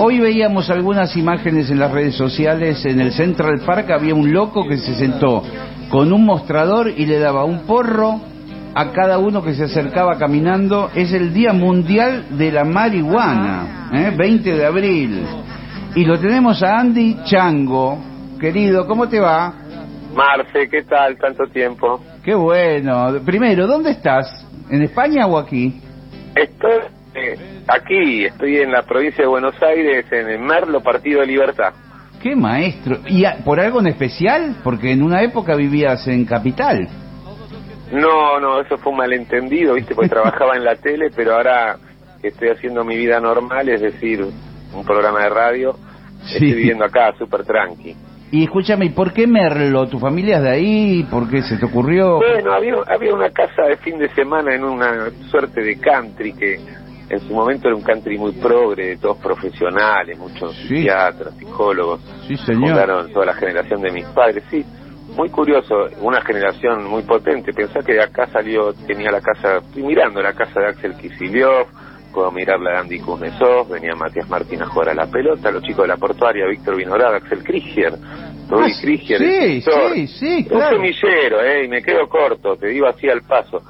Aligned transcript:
Hoy 0.00 0.20
veíamos 0.20 0.70
algunas 0.70 1.16
imágenes 1.16 1.70
en 1.72 1.80
las 1.80 1.90
redes 1.90 2.14
sociales. 2.14 2.84
En 2.86 3.00
el 3.00 3.10
Central 3.12 3.62
Park 3.66 3.90
había 3.90 4.14
un 4.14 4.32
loco 4.32 4.64
que 4.68 4.78
se 4.78 4.94
sentó 4.94 5.42
con 5.90 6.12
un 6.12 6.24
mostrador 6.24 6.92
y 6.96 7.04
le 7.04 7.18
daba 7.18 7.44
un 7.44 7.66
porro 7.66 8.20
a 8.76 8.92
cada 8.92 9.18
uno 9.18 9.42
que 9.42 9.54
se 9.54 9.64
acercaba 9.64 10.16
caminando. 10.16 10.88
Es 10.94 11.12
el 11.12 11.34
Día 11.34 11.52
Mundial 11.52 12.38
de 12.38 12.52
la 12.52 12.62
Marihuana, 12.62 13.90
¿eh? 13.92 14.14
20 14.16 14.52
de 14.52 14.64
abril. 14.64 15.26
Y 15.96 16.04
lo 16.04 16.16
tenemos 16.20 16.62
a 16.62 16.78
Andy 16.78 17.16
Chango. 17.24 17.98
Querido, 18.38 18.86
¿cómo 18.86 19.08
te 19.08 19.18
va? 19.18 19.52
Marce, 20.14 20.68
¿qué 20.70 20.84
tal? 20.84 21.16
Tanto 21.16 21.44
tiempo. 21.48 22.00
Qué 22.22 22.36
bueno. 22.36 23.14
Primero, 23.24 23.66
¿dónde 23.66 23.90
estás? 23.90 24.46
¿En 24.70 24.80
España 24.82 25.26
o 25.26 25.36
aquí? 25.36 25.80
Estoy 26.36 26.97
eh, 27.18 27.38
aquí, 27.66 28.24
estoy 28.26 28.58
en 28.58 28.72
la 28.72 28.82
provincia 28.82 29.22
de 29.24 29.28
Buenos 29.28 29.54
Aires, 29.62 30.06
en 30.10 30.28
el 30.28 30.38
Merlo 30.40 30.80
Partido 30.82 31.20
de 31.20 31.26
Libertad. 31.26 31.72
Qué 32.22 32.34
maestro. 32.34 32.98
¿Y 33.06 33.24
a- 33.24 33.38
por 33.44 33.60
algo 33.60 33.80
en 33.80 33.88
especial? 33.88 34.56
Porque 34.64 34.90
en 34.92 35.02
una 35.02 35.22
época 35.22 35.54
vivías 35.54 36.06
en 36.08 36.24
Capital. 36.24 36.88
No, 37.92 38.38
no, 38.38 38.60
eso 38.60 38.76
fue 38.78 38.92
un 38.92 38.98
malentendido, 38.98 39.74
¿viste? 39.74 39.94
Porque 39.94 40.08
trabajaba 40.14 40.56
en 40.56 40.64
la 40.64 40.76
tele, 40.76 41.10
pero 41.14 41.34
ahora 41.34 41.76
que 42.20 42.28
estoy 42.28 42.48
haciendo 42.48 42.84
mi 42.84 42.96
vida 42.96 43.20
normal, 43.20 43.68
es 43.68 43.80
decir, 43.80 44.20
un 44.74 44.84
programa 44.84 45.22
de 45.22 45.28
radio, 45.30 45.76
Sí. 46.24 46.34
estoy 46.34 46.52
viviendo 46.54 46.84
acá, 46.84 47.14
súper 47.16 47.44
tranqui. 47.44 47.94
Y 48.32 48.42
escúchame, 48.44 48.86
¿y 48.86 48.90
por 48.90 49.12
qué 49.14 49.26
Merlo? 49.26 49.86
¿Tu 49.88 49.98
familia 49.98 50.36
es 50.38 50.42
de 50.42 50.50
ahí? 50.50 51.06
¿Por 51.10 51.30
qué 51.30 51.40
se 51.42 51.56
te 51.56 51.64
ocurrió? 51.64 52.16
Bueno, 52.16 52.52
había, 52.52 52.74
había 52.88 53.14
una 53.14 53.30
casa 53.30 53.62
de 53.62 53.76
fin 53.78 53.98
de 53.98 54.08
semana 54.10 54.54
en 54.54 54.64
una 54.64 55.08
suerte 55.30 55.62
de 55.62 55.78
country 55.78 56.32
que 56.34 56.58
en 57.10 57.20
su 57.20 57.32
momento 57.34 57.68
era 57.68 57.76
un 57.76 57.82
country 57.82 58.18
muy 58.18 58.32
progre, 58.32 58.86
de 58.88 58.96
todos 58.98 59.16
profesionales, 59.18 60.18
muchos 60.18 60.54
Sí. 60.56 60.68
psiquiatras, 60.68 61.34
psicólogos. 61.38 62.00
Sí, 62.26 62.36
señor. 62.38 62.68
Fundaron 62.70 63.12
toda 63.12 63.26
la 63.26 63.34
generación 63.34 63.80
de 63.80 63.90
mis 63.92 64.04
padres, 64.06 64.44
sí. 64.50 64.64
Muy 65.16 65.30
curioso, 65.30 65.74
una 66.02 66.20
generación 66.20 66.84
muy 66.84 67.02
potente. 67.02 67.52
Pensá 67.52 67.80
que 67.80 67.94
de 67.94 68.02
acá 68.02 68.26
salió, 68.28 68.72
tenía 68.86 69.10
la 69.10 69.20
casa, 69.22 69.58
estoy 69.58 69.82
mirando 69.82 70.20
la 70.22 70.34
casa 70.34 70.60
de 70.60 70.66
Axel 70.68 70.94
Kicillof, 70.96 71.66
puedo 72.12 72.30
mirar 72.30 72.60
la 72.60 72.72
de 72.72 72.78
Andy 72.78 73.00
Kuznetsov, 73.00 73.68
venía 73.70 73.94
Matías 73.94 74.28
Martín 74.28 74.62
a 74.62 74.66
jugar 74.66 74.90
a 74.90 74.94
la 74.94 75.06
pelota, 75.06 75.50
los 75.50 75.62
chicos 75.62 75.82
de 75.84 75.88
la 75.88 75.96
portuaria, 75.96 76.46
Víctor 76.46 76.76
Vinograd, 76.76 77.14
Axel 77.14 77.42
Krieger, 77.42 77.94
Rudi 78.50 78.70
Ah, 78.72 78.78
Krieger, 78.82 79.18
sí, 79.18 79.24
el 79.24 79.62
sí, 79.62 80.06
sí, 80.08 80.36
Un 80.50 80.58
claro. 80.58 80.76
semillero, 80.76 81.42
eh, 81.42 81.64
y 81.64 81.68
me 81.68 81.82
quedo 81.82 82.06
corto, 82.08 82.56
te 82.56 82.68
digo 82.68 82.86
así 82.86 83.08
al 83.08 83.22
paso. 83.22 83.62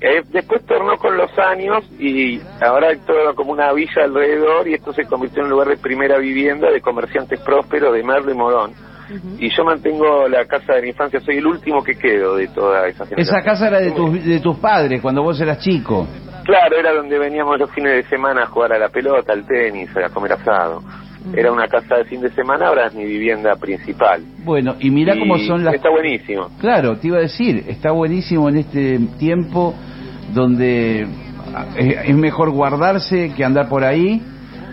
Eh, 0.00 0.22
después 0.30 0.64
tornó 0.64 0.96
con 0.96 1.16
los 1.16 1.30
años 1.38 1.84
y 1.98 2.40
ahora 2.60 2.90
hay 2.90 2.98
toda 2.98 3.34
como 3.34 3.50
una 3.52 3.72
villa 3.72 4.04
alrededor 4.04 4.68
y 4.68 4.74
esto 4.74 4.92
se 4.92 5.04
convirtió 5.04 5.40
en 5.40 5.46
un 5.46 5.50
lugar 5.50 5.68
de 5.68 5.76
primera 5.76 6.18
vivienda 6.18 6.70
de 6.70 6.80
comerciantes 6.80 7.40
prósperos 7.40 7.92
de 7.92 8.04
Merlo 8.04 8.30
y 8.30 8.34
Morón. 8.34 8.72
Y 9.38 9.48
yo 9.56 9.64
mantengo 9.64 10.28
la 10.28 10.44
casa 10.44 10.74
de 10.74 10.82
la 10.82 10.88
infancia, 10.88 11.18
soy 11.20 11.38
el 11.38 11.46
último 11.46 11.82
que 11.82 11.94
quedo 11.94 12.36
de 12.36 12.46
toda 12.48 12.86
esa 12.86 13.06
generación. 13.06 13.20
Esa 13.20 13.42
casa 13.42 13.68
era 13.68 13.80
de 13.80 13.90
tus, 13.92 14.22
de 14.22 14.38
tus 14.38 14.58
padres 14.58 15.00
cuando 15.00 15.22
vos 15.22 15.40
eras 15.40 15.58
chico. 15.58 16.06
Claro, 16.44 16.76
era 16.78 16.94
donde 16.94 17.18
veníamos 17.18 17.58
los 17.58 17.70
fines 17.72 17.92
de 17.92 18.02
semana 18.04 18.42
a 18.42 18.46
jugar 18.46 18.74
a 18.74 18.78
la 18.78 18.90
pelota, 18.90 19.32
al 19.32 19.46
tenis, 19.46 19.90
a 19.96 20.10
comer 20.10 20.34
asado. 20.34 20.82
Era 21.34 21.52
una 21.52 21.66
casa 21.68 21.96
de 21.96 22.04
fin 22.04 22.20
de 22.20 22.30
semana, 22.30 22.68
ahora 22.68 22.86
es 22.86 22.94
mi 22.94 23.04
vivienda 23.04 23.56
principal. 23.56 24.22
Bueno, 24.44 24.76
y 24.80 24.90
mira 24.90 25.14
cómo 25.18 25.36
son 25.38 25.64
las... 25.64 25.74
Está 25.74 25.90
buenísimo. 25.90 26.48
Claro, 26.60 26.96
te 26.98 27.08
iba 27.08 27.18
a 27.18 27.22
decir, 27.22 27.64
está 27.68 27.92
buenísimo 27.92 28.48
en 28.48 28.56
este 28.58 28.98
tiempo 29.18 29.74
donde 30.32 31.06
ah, 31.54 31.66
es 31.76 32.16
mejor 32.16 32.50
guardarse 32.50 33.32
que 33.36 33.44
andar 33.44 33.68
por 33.68 33.84
ahí. 33.84 34.22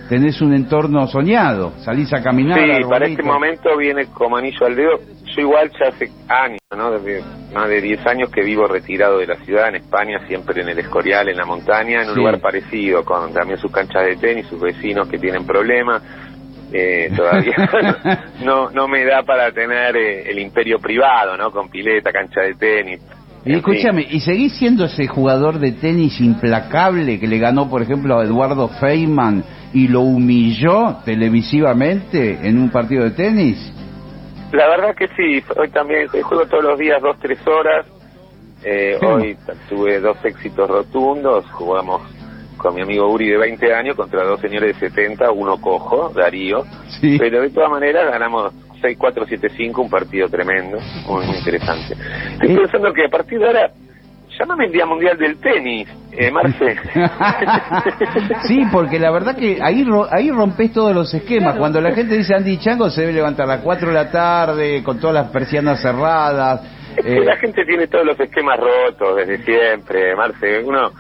Tenés 0.09 0.39
un 0.39 0.53
entorno 0.53 1.07
soñado, 1.07 1.73
salís 1.79 2.13
a 2.13 2.21
caminar. 2.21 2.59
Sí, 2.59 2.83
para 2.87 3.07
este 3.07 3.23
momento 3.23 3.75
viene 3.75 4.05
como 4.13 4.37
anillo 4.37 4.65
al 4.67 4.75
dedo. 4.75 4.99
Yo 5.35 5.41
igual 5.41 5.71
ya 5.79 5.87
hace 5.89 6.11
años, 6.29 6.59
¿no? 6.77 6.91
Desde 6.91 7.23
más 7.53 7.67
de 7.67 7.81
10 7.81 8.05
años 8.05 8.29
que 8.29 8.41
vivo 8.43 8.67
retirado 8.67 9.17
de 9.17 9.25
la 9.25 9.35
ciudad, 9.37 9.69
en 9.69 9.77
España, 9.77 10.19
siempre 10.27 10.61
en 10.61 10.69
el 10.69 10.77
Escorial, 10.77 11.27
en 11.27 11.37
la 11.37 11.45
montaña, 11.45 12.03
en 12.03 12.09
un 12.09 12.13
Sí. 12.13 12.19
lugar 12.19 12.39
parecido, 12.39 13.03
con 13.03 13.33
también 13.33 13.57
sus 13.57 13.71
canchas 13.71 14.05
de 14.05 14.15
tenis, 14.17 14.45
sus 14.45 14.61
vecinos 14.61 15.07
que 15.09 15.17
tienen 15.17 15.43
problemas. 15.45 16.03
Eh, 16.71 17.11
todavía 17.15 17.55
no 18.43 18.69
no 18.71 18.87
me 18.87 19.05
da 19.05 19.23
para 19.23 19.51
tener 19.51 19.95
eh, 19.95 20.29
el 20.29 20.39
imperio 20.39 20.79
privado, 20.79 21.37
¿no? 21.37 21.51
Con 21.51 21.69
pileta, 21.69 22.11
cancha 22.11 22.41
de 22.41 22.55
tenis. 22.55 23.01
Y 23.45 23.53
escúchame, 23.53 24.07
¿y 24.09 24.21
seguís 24.21 24.57
siendo 24.57 24.85
ese 24.85 25.05
jugador 25.05 25.59
de 25.59 25.73
tenis 25.73 26.19
implacable 26.19 27.19
que 27.19 27.27
le 27.27 27.37
ganó, 27.37 27.69
por 27.69 27.83
ejemplo, 27.83 28.17
a 28.17 28.23
Eduardo 28.23 28.69
Feynman 28.79 29.43
y 29.71 29.87
lo 29.87 30.01
humilló 30.01 30.97
televisivamente 31.05 32.39
en 32.41 32.57
un 32.57 32.71
partido 32.71 33.03
de 33.03 33.11
tenis? 33.11 33.71
La 34.51 34.67
verdad 34.67 34.95
que 34.95 35.07
sí, 35.09 35.43
hoy 35.57 35.69
también 35.69 36.07
juego 36.07 36.47
todos 36.47 36.63
los 36.63 36.79
días 36.79 36.99
dos, 37.01 37.17
tres 37.19 37.37
horas. 37.45 37.85
Eh. 38.63 38.97
Hoy 39.05 39.37
tuve 39.69 39.99
dos 39.99 40.17
éxitos 40.25 40.67
rotundos, 40.67 41.45
jugamos 41.51 42.01
con 42.65 42.73
mi 42.75 42.81
amigo 42.81 43.07
Uri 43.11 43.29
de 43.29 43.37
20 43.37 43.73
años 43.75 43.95
contra 43.95 44.23
dos 44.23 44.39
señores 44.41 44.79
de 44.79 44.89
70, 44.89 45.31
uno 45.31 45.61
cojo, 45.61 46.09
Darío, 46.15 46.63
Sí. 46.99 47.17
pero 47.19 47.41
de 47.43 47.49
todas 47.51 47.69
maneras 47.69 48.09
ganamos 48.11 48.51
6-4, 48.81 49.23
7-5, 49.27 49.83
un 49.83 49.89
partido 49.89 50.27
tremendo, 50.29 50.79
muy, 51.07 51.25
muy 51.27 51.35
interesante. 51.37 51.93
Estoy 52.33 52.51
Eh. 52.53 52.57
pensando 52.57 52.91
que 52.91 53.05
a 53.05 53.09
partir 53.09 53.37
de 53.37 53.45
ahora, 53.45 53.71
llámame 54.39 54.65
el 54.65 54.71
Día 54.71 54.85
Mundial 54.87 55.15
del 55.17 55.37
Tenis, 55.37 55.87
eh, 56.11 56.31
Marce. 56.31 56.75
sí, 58.47 58.63
porque 58.71 58.99
la 58.99 59.11
verdad 59.11 59.35
que 59.35 59.59
ahí 59.61 59.83
ro- 59.83 60.07
ahí 60.11 60.31
rompes 60.31 60.71
todos 60.73 60.93
los 60.95 61.13
esquemas. 61.13 61.57
Cuando 61.57 61.79
la 61.81 61.91
gente 61.93 62.17
dice 62.17 62.33
Andy 62.35 62.57
Chango 62.57 62.89
se 62.89 63.01
debe 63.01 63.13
levantar 63.13 63.45
a 63.45 63.55
las 63.57 63.61
4 63.61 63.87
de 63.89 63.93
la 63.93 64.09
tarde 64.11 64.81
con 64.83 64.99
todas 64.99 65.13
las 65.13 65.27
persianas 65.29 65.81
cerradas. 65.81 66.61
Es 66.97 67.05
que 67.05 67.17
eh, 67.17 67.25
la 67.25 67.35
gente 67.37 67.63
tiene 67.65 67.87
todos 67.87 68.05
los 68.05 68.19
esquemas 68.19 68.57
rotos 68.59 69.17
desde 69.17 69.37
siempre, 69.43 70.15
Marce. 70.15 70.63
Uno, 70.63 70.91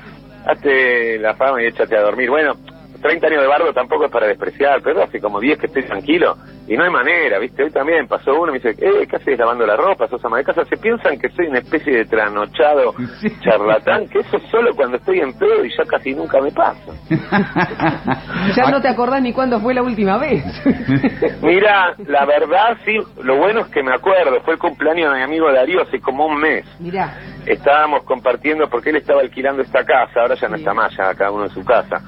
hazte 0.45 1.19
la 1.19 1.33
fama 1.35 1.61
y 1.61 1.67
échate 1.67 1.97
a 1.97 2.01
dormir. 2.01 2.29
Bueno, 2.29 2.53
30 3.01 3.27
años 3.27 3.41
de 3.41 3.47
bardo 3.47 3.71
tampoco 3.73 4.05
es 4.05 4.11
para 4.11 4.27
despreciar, 4.27 4.81
pero 4.83 5.03
hace 5.03 5.19
como 5.19 5.39
10 5.39 5.59
que 5.59 5.67
estoy 5.67 5.83
tranquilo 5.83 6.35
y 6.67 6.75
no 6.75 6.83
hay 6.83 6.89
manera, 6.89 7.37
¿viste? 7.37 7.63
Hoy 7.63 7.69
también 7.69 8.07
pasó 8.07 8.33
uno 8.33 8.47
y 8.47 8.53
me 8.53 8.59
dice, 8.59 8.83
eh, 8.83 9.05
¿qué 9.07 9.17
haces 9.17 9.37
lavando 9.37 9.67
la 9.67 9.75
ropa? 9.75 10.07
¿Sos 10.07 10.23
ama 10.25 10.37
de 10.37 10.43
casa? 10.45 10.65
Se 10.65 10.77
piensan 10.77 11.19
que 11.19 11.29
soy 11.29 11.45
una 11.45 11.59
especie 11.59 11.97
de 11.97 12.05
trasnochado 12.05 12.95
Sí. 13.21 13.27
charlatán, 13.43 14.07
que 14.07 14.19
eso 14.19 14.39
solo 14.49 14.71
cuando 14.75 14.97
estoy 14.97 15.19
en 15.19 15.31
pedo 15.37 15.63
y 15.63 15.69
ya 15.69 15.83
casi 15.85 16.15
nunca 16.15 16.41
me 16.41 16.51
pasa. 16.51 16.91
Ya 18.55 18.69
no 18.71 18.81
te 18.81 18.87
acordás 18.87 19.21
ni 19.21 19.33
cuándo 19.33 19.59
fue 19.59 19.73
la 19.73 19.83
última 19.83 20.17
vez. 20.17 20.43
Mira, 21.41 21.95
la 22.07 22.25
verdad, 22.25 22.77
sí, 22.85 22.97
lo 23.23 23.37
bueno 23.37 23.61
es 23.61 23.67
que 23.67 23.83
me 23.83 23.93
acuerdo, 23.93 24.41
fue 24.43 24.53
el 24.53 24.59
cumpleaños 24.59 25.11
de 25.11 25.17
mi 25.17 25.23
amigo 25.23 25.51
Darío 25.51 25.81
hace 25.81 25.99
como 25.99 26.25
un 26.27 26.39
mes. 26.39 26.65
Mirá. 26.79 27.13
Estábamos 27.45 28.03
compartiendo 28.03 28.69
porque 28.69 28.89
él 28.89 28.97
estaba 28.97 29.21
alquilando 29.21 29.61
esta 29.61 29.83
casa, 29.83 30.21
ahora 30.21 30.35
ya 30.35 30.47
no 30.47 30.55
está 30.55 30.73
más, 30.73 30.95
ya 30.95 31.13
cada 31.13 31.31
uno 31.31 31.45
en 31.45 31.51
su 31.51 31.63
casa. 31.63 32.01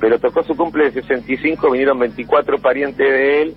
Pero 0.00 0.18
tocó 0.18 0.42
su 0.42 0.56
cumple 0.56 0.90
de 0.90 1.02
65, 1.02 1.70
vinieron 1.70 1.98
24 1.98 2.58
parientes 2.58 3.06
de 3.06 3.42
él 3.42 3.54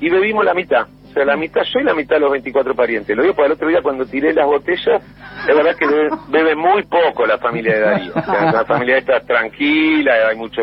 y 0.00 0.10
bebimos 0.10 0.44
la 0.44 0.54
mitad. 0.54 0.86
O 1.14 1.16
sea, 1.16 1.24
la 1.24 1.36
mitad 1.36 1.62
yo 1.62 1.78
y 1.78 1.84
la 1.84 1.94
mitad 1.94 2.18
los 2.18 2.32
24 2.32 2.74
parientes. 2.74 3.16
Lo 3.16 3.22
digo 3.22 3.36
porque 3.36 3.46
el 3.46 3.52
otro 3.52 3.68
día 3.68 3.80
cuando 3.82 4.04
tiré 4.04 4.32
las 4.32 4.46
botellas, 4.46 5.00
es 5.48 5.56
verdad 5.56 5.76
que 5.78 5.86
bebe, 5.86 6.08
bebe 6.28 6.56
muy 6.56 6.82
poco 6.82 7.24
la 7.24 7.38
familia 7.38 7.74
de 7.74 7.80
Darío. 7.82 8.12
O 8.16 8.20
sea, 8.20 8.50
la 8.50 8.64
familia 8.64 8.98
está 8.98 9.20
tranquila, 9.20 10.12
hay 10.28 10.36
mucho 10.36 10.60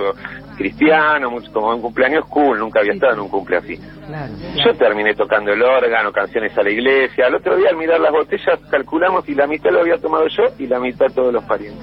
cristiano, 0.58 1.32
mucho, 1.32 1.50
como 1.54 1.70
un 1.74 1.82
cumpleaños 1.82 2.26
cool, 2.26 2.60
nunca 2.60 2.82
había 2.82 2.92
estado 2.92 3.14
en 3.14 3.20
un 3.22 3.30
cumple 3.30 3.58
así. 3.60 3.78
Claro. 3.78 4.34
Yo 4.62 4.74
terminé 4.74 5.16
tocando 5.16 5.54
el 5.54 5.62
órgano, 5.62 6.12
canciones 6.12 6.52
a 6.58 6.64
la 6.64 6.70
iglesia. 6.70 7.28
El 7.28 7.36
otro 7.36 7.56
día 7.56 7.70
al 7.70 7.78
mirar 7.78 8.02
las 8.02 8.12
botellas 8.12 8.60
calculamos 8.70 9.30
y 9.30 9.34
la 9.34 9.48
mitad 9.48 9.72
lo 9.72 9.80
había 9.80 10.00
tomado 10.00 10.28
yo 10.28 10.44
y 10.60 10.68
la 10.68 10.82
mitad 10.82 11.06
todos 11.16 11.34
los 11.34 11.46
parientes. 11.46 11.82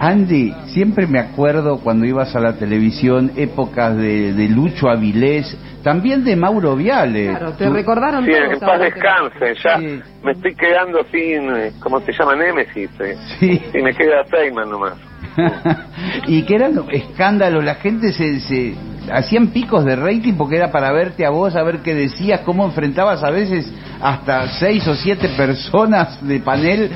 Andy, 0.00 0.54
siempre 0.72 1.06
me 1.06 1.18
acuerdo 1.18 1.80
cuando 1.80 2.06
ibas 2.06 2.34
a 2.34 2.40
la 2.40 2.56
televisión, 2.56 3.32
épocas 3.36 3.96
de, 3.98 4.32
de 4.32 4.48
Lucho 4.48 4.88
Avilés, 4.88 5.54
también 5.82 6.24
de 6.24 6.36
Mauro 6.36 6.76
Viale. 6.76 7.28
Claro, 7.28 7.52
te 7.52 7.68
recordaron 7.68 8.24
Sí, 8.24 8.32
todos 8.32 8.52
en 8.52 8.60
paz 8.60 8.80
descansen, 8.80 9.54
ya 9.62 9.78
Sí. 9.78 10.00
me 10.22 10.32
estoy 10.32 10.54
quedando 10.54 11.04
sin, 11.10 11.50
eh, 11.56 11.72
¿cómo 11.80 12.00
se 12.00 12.12
llama? 12.12 12.34
Némesis. 12.36 12.90
eh. 13.00 13.16
Sí. 13.38 13.62
Y 13.74 13.82
me 13.82 13.94
queda 13.94 14.24
Feynman 14.24 14.70
nomás. 14.70 14.94
y 16.26 16.42
que 16.42 16.54
eran 16.56 16.72
escándalos, 16.90 17.64
la 17.64 17.76
gente 17.76 18.12
se, 18.12 18.40
se 18.40 18.74
hacían 19.12 19.48
picos 19.48 19.84
de 19.84 19.94
rating 19.94 20.34
porque 20.34 20.56
era 20.56 20.70
para 20.72 20.90
verte 20.92 21.24
a 21.24 21.30
vos, 21.30 21.54
a 21.54 21.62
ver 21.62 21.78
qué 21.78 21.94
decías, 21.94 22.40
cómo 22.40 22.64
enfrentabas 22.64 23.22
a 23.22 23.30
veces 23.30 23.72
hasta 24.00 24.48
seis 24.58 24.86
o 24.88 24.94
siete 24.94 25.28
personas 25.30 26.26
de 26.26 26.40
panel 26.40 26.90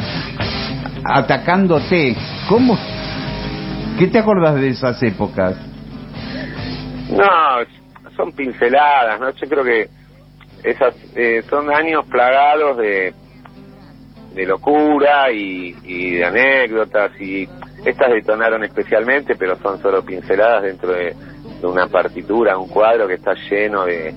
atacándote. 1.05 2.17
¿Cómo? 2.49 2.76
¿Qué 3.99 4.06
te 4.08 4.19
acordás 4.19 4.56
de 4.56 4.69
esas 4.69 5.00
épocas? 5.02 5.55
No, 7.11 7.81
son 8.16 8.32
pinceladas, 8.32 9.20
¿no? 9.20 9.30
Yo 9.30 9.48
creo 9.48 9.64
que 9.64 9.88
esas 10.62 10.94
eh, 11.16 11.42
son 11.48 11.74
años 11.74 12.06
plagados 12.06 12.76
de, 12.78 13.12
de 14.34 14.46
locura 14.46 15.30
y, 15.32 15.74
y 15.82 16.16
de 16.16 16.24
anécdotas 16.24 17.12
y 17.20 17.48
estas 17.84 18.12
detonaron 18.12 18.62
especialmente, 18.62 19.34
pero 19.36 19.56
son 19.56 19.80
solo 19.82 20.04
pinceladas 20.04 20.62
dentro 20.62 20.92
de, 20.92 21.14
de 21.60 21.66
una 21.66 21.88
partitura, 21.88 22.56
un 22.56 22.68
cuadro 22.68 23.08
que 23.08 23.14
está 23.14 23.34
lleno 23.50 23.84
de, 23.84 24.14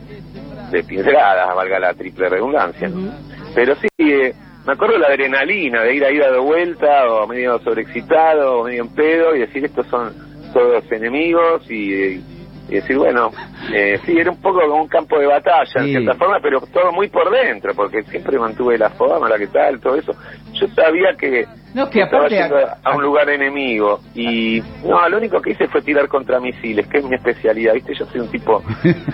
de 0.72 0.84
pinceladas, 0.84 1.56
valga 1.56 1.80
la 1.80 1.94
triple 1.94 2.30
redundancia. 2.30 2.88
¿no? 2.90 3.12
Pero 3.56 3.76
sí, 3.76 3.88
eh, 3.98 4.34
me 4.66 4.74
acuerdo 4.74 4.98
la 4.98 5.08
adrenalina 5.08 5.84
de 5.84 5.96
ir 5.96 6.04
a 6.04 6.12
ir 6.12 6.24
a 6.24 6.32
de 6.32 6.40
vuelta, 6.40 7.08
o 7.12 7.28
medio 7.28 7.60
sobreexcitado, 7.60 8.60
o 8.60 8.64
medio 8.66 8.84
en 8.84 8.94
pedo, 8.94 9.36
y 9.36 9.40
decir 9.40 9.66
estos 9.66 9.88
son 9.88 10.14
todos 10.54 10.92
enemigos, 10.92 11.70
y, 11.70 11.94
y 11.94 12.24
decir, 12.68 12.98
bueno, 12.98 13.32
eh, 13.74 14.00
sí, 14.06 14.18
era 14.18 14.32
un 14.32 14.42
poco 14.42 14.60
como 14.62 14.82
un 14.82 14.88
campo 14.88 15.20
de 15.20 15.28
batalla, 15.28 15.66
Sí. 15.74 15.80
en 15.80 15.86
cierta 16.04 16.16
forma, 16.16 16.40
pero 16.42 16.60
todo 16.62 16.92
muy 16.92 17.08
por 17.10 17.30
dentro, 17.32 17.74
porque 17.76 18.02
siempre 18.04 18.40
mantuve 18.40 18.78
la 18.78 18.90
forma, 18.90 19.30
la 19.30 19.38
que 19.38 19.48
tal, 19.48 19.80
todo 19.80 19.96
eso. 19.96 20.14
Yo 20.54 20.68
sabía 20.70 21.16
que 21.18 21.46
No, 21.74 21.90
que 21.90 22.02
estaba 22.02 22.28
yendo 22.28 22.56
a 22.84 22.96
un 22.96 23.04
lugar 23.04 23.30
enemigo, 23.30 24.00
y 24.16 24.62
no, 24.84 25.08
lo 25.10 25.18
único 25.18 25.42
que 25.42 25.52
hice 25.52 25.68
fue 25.68 25.82
tirar 25.82 26.08
contra 26.08 26.40
misiles, 26.40 26.88
que 26.88 27.00
es 27.00 27.04
mi 27.06 27.16
especialidad, 27.16 27.74
¿viste? 27.74 27.94
Yo 27.94 28.06
soy 28.06 28.22
un 28.22 28.30
tipo 28.32 28.64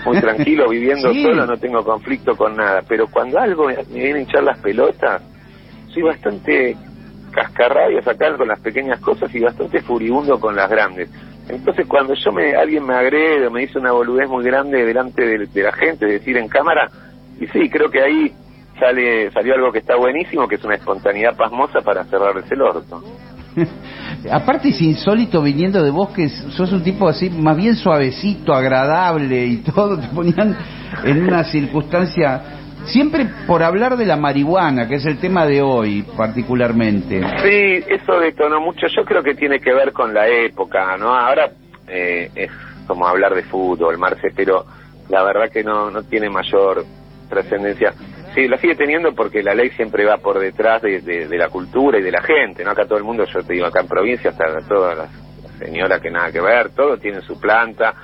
muy 0.06 0.20
tranquilo, 0.20 0.68
viviendo 0.68 1.12
Sí. 1.12 1.22
solo, 1.22 1.44
no 1.46 1.56
tengo 1.58 1.84
conflicto 1.84 2.36
con 2.36 2.56
nada, 2.56 2.82
pero 2.88 3.06
cuando 3.08 3.38
algo 3.38 3.66
me 3.66 3.74
me 3.76 3.98
viene 4.02 4.18
a 4.20 4.22
hinchar 4.22 4.44
las 4.44 4.58
pelotas, 4.60 5.20
soy 5.92 6.02
bastante 6.04 6.76
cascarrabias 7.32 8.06
acá 8.06 8.36
con 8.36 8.48
las 8.48 8.60
pequeñas 8.60 9.00
cosas 9.00 9.34
y 9.34 9.40
bastante 9.40 9.80
furibundo 9.80 10.38
con 10.38 10.54
las 10.54 10.70
grandes. 10.70 11.08
Entonces 11.48 11.86
cuando 11.86 12.14
yo 12.14 12.32
me 12.32 12.54
alguien 12.54 12.86
me 12.86 12.94
agrede 12.94 13.46
o 13.46 13.50
me 13.50 13.60
dice 13.60 13.78
una 13.78 13.92
boludez 13.92 14.28
muy 14.28 14.44
grande 14.44 14.84
delante 14.84 15.24
de, 15.24 15.62
la 15.62 15.72
gente, 15.72 16.06
es 16.06 16.20
decir, 16.20 16.36
en 16.36 16.48
cámara, 16.48 16.88
y 17.40 17.46
sí, 17.48 17.68
creo 17.68 17.90
que 17.90 18.00
ahí 18.00 18.32
sale 18.78 19.30
salió 19.32 19.54
algo 19.54 19.72
que 19.72 19.78
está 19.78 19.96
buenísimo, 19.96 20.46
que 20.48 20.54
es 20.56 20.64
una 20.64 20.76
espontaneidad 20.76 21.36
pasmosa 21.36 21.80
para 21.80 22.04
cerrarles 22.04 22.50
el 22.50 22.62
orto. 22.62 23.02
Aparte 24.30 24.68
es 24.68 24.80
insólito 24.80 25.42
viniendo 25.42 25.82
de 25.82 25.90
vos 25.90 26.10
que 26.10 26.28
sos 26.28 26.72
un 26.72 26.82
tipo 26.82 27.08
así 27.08 27.28
más 27.28 27.56
bien 27.56 27.76
suavecito, 27.76 28.54
agradable 28.54 29.46
y 29.46 29.56
todo, 29.58 29.98
te 29.98 30.08
ponían 30.08 30.56
en 31.04 31.22
una 31.22 31.44
circunstancia, 31.44 32.61
siempre 32.86 33.26
por 33.46 33.62
hablar 33.62 33.96
de 33.96 34.06
la 34.06 34.16
marihuana, 34.16 34.88
que 34.88 34.96
es 34.96 35.06
el 35.06 35.18
tema 35.18 35.46
de 35.46 35.62
hoy 35.62 36.02
particularmente. 36.16 37.20
Sí, 37.42 37.84
eso 37.88 38.18
detonó 38.20 38.60
mucho. 38.60 38.86
Yo 38.88 39.04
creo 39.04 39.22
que 39.22 39.34
tiene 39.34 39.60
que 39.60 39.72
ver 39.72 39.92
con 39.92 40.12
la 40.14 40.28
época, 40.28 40.96
¿no? 40.96 41.14
Ahora 41.14 41.50
eh, 41.88 42.30
es 42.34 42.50
como 42.86 43.06
hablar 43.06 43.34
de 43.34 43.42
fútbol, 43.44 43.98
Marce, 43.98 44.32
pero 44.34 44.64
la 45.08 45.22
verdad 45.22 45.50
que 45.50 45.62
no, 45.62 45.90
no 45.90 46.02
tiene 46.02 46.28
mayor 46.30 46.84
trascendencia. 47.28 47.94
Sí, 48.34 48.48
la 48.48 48.56
sigue 48.58 48.74
teniendo 48.74 49.14
porque 49.14 49.42
la 49.42 49.54
ley 49.54 49.70
siempre 49.70 50.04
va 50.04 50.16
por 50.16 50.38
detrás 50.38 50.80
de, 50.82 51.26
la 51.30 51.48
cultura 51.48 51.98
y 51.98 52.02
de 52.02 52.10
la 52.10 52.22
gente, 52.22 52.64
¿no? 52.64 52.70
Acá 52.70 52.86
todo 52.86 52.98
el 52.98 53.04
mundo, 53.04 53.24
yo 53.24 53.42
te 53.42 53.52
digo, 53.52 53.66
acá 53.66 53.80
en 53.80 53.88
provincia, 53.88 54.30
hasta 54.30 54.60
todas 54.66 54.96
las 54.96 55.10
señoras 55.58 56.00
que 56.00 56.10
nada 56.10 56.32
que 56.32 56.40
ver, 56.40 56.70
todo 56.70 56.96
tiene 56.96 57.20
su 57.20 57.38
planta 57.38 57.94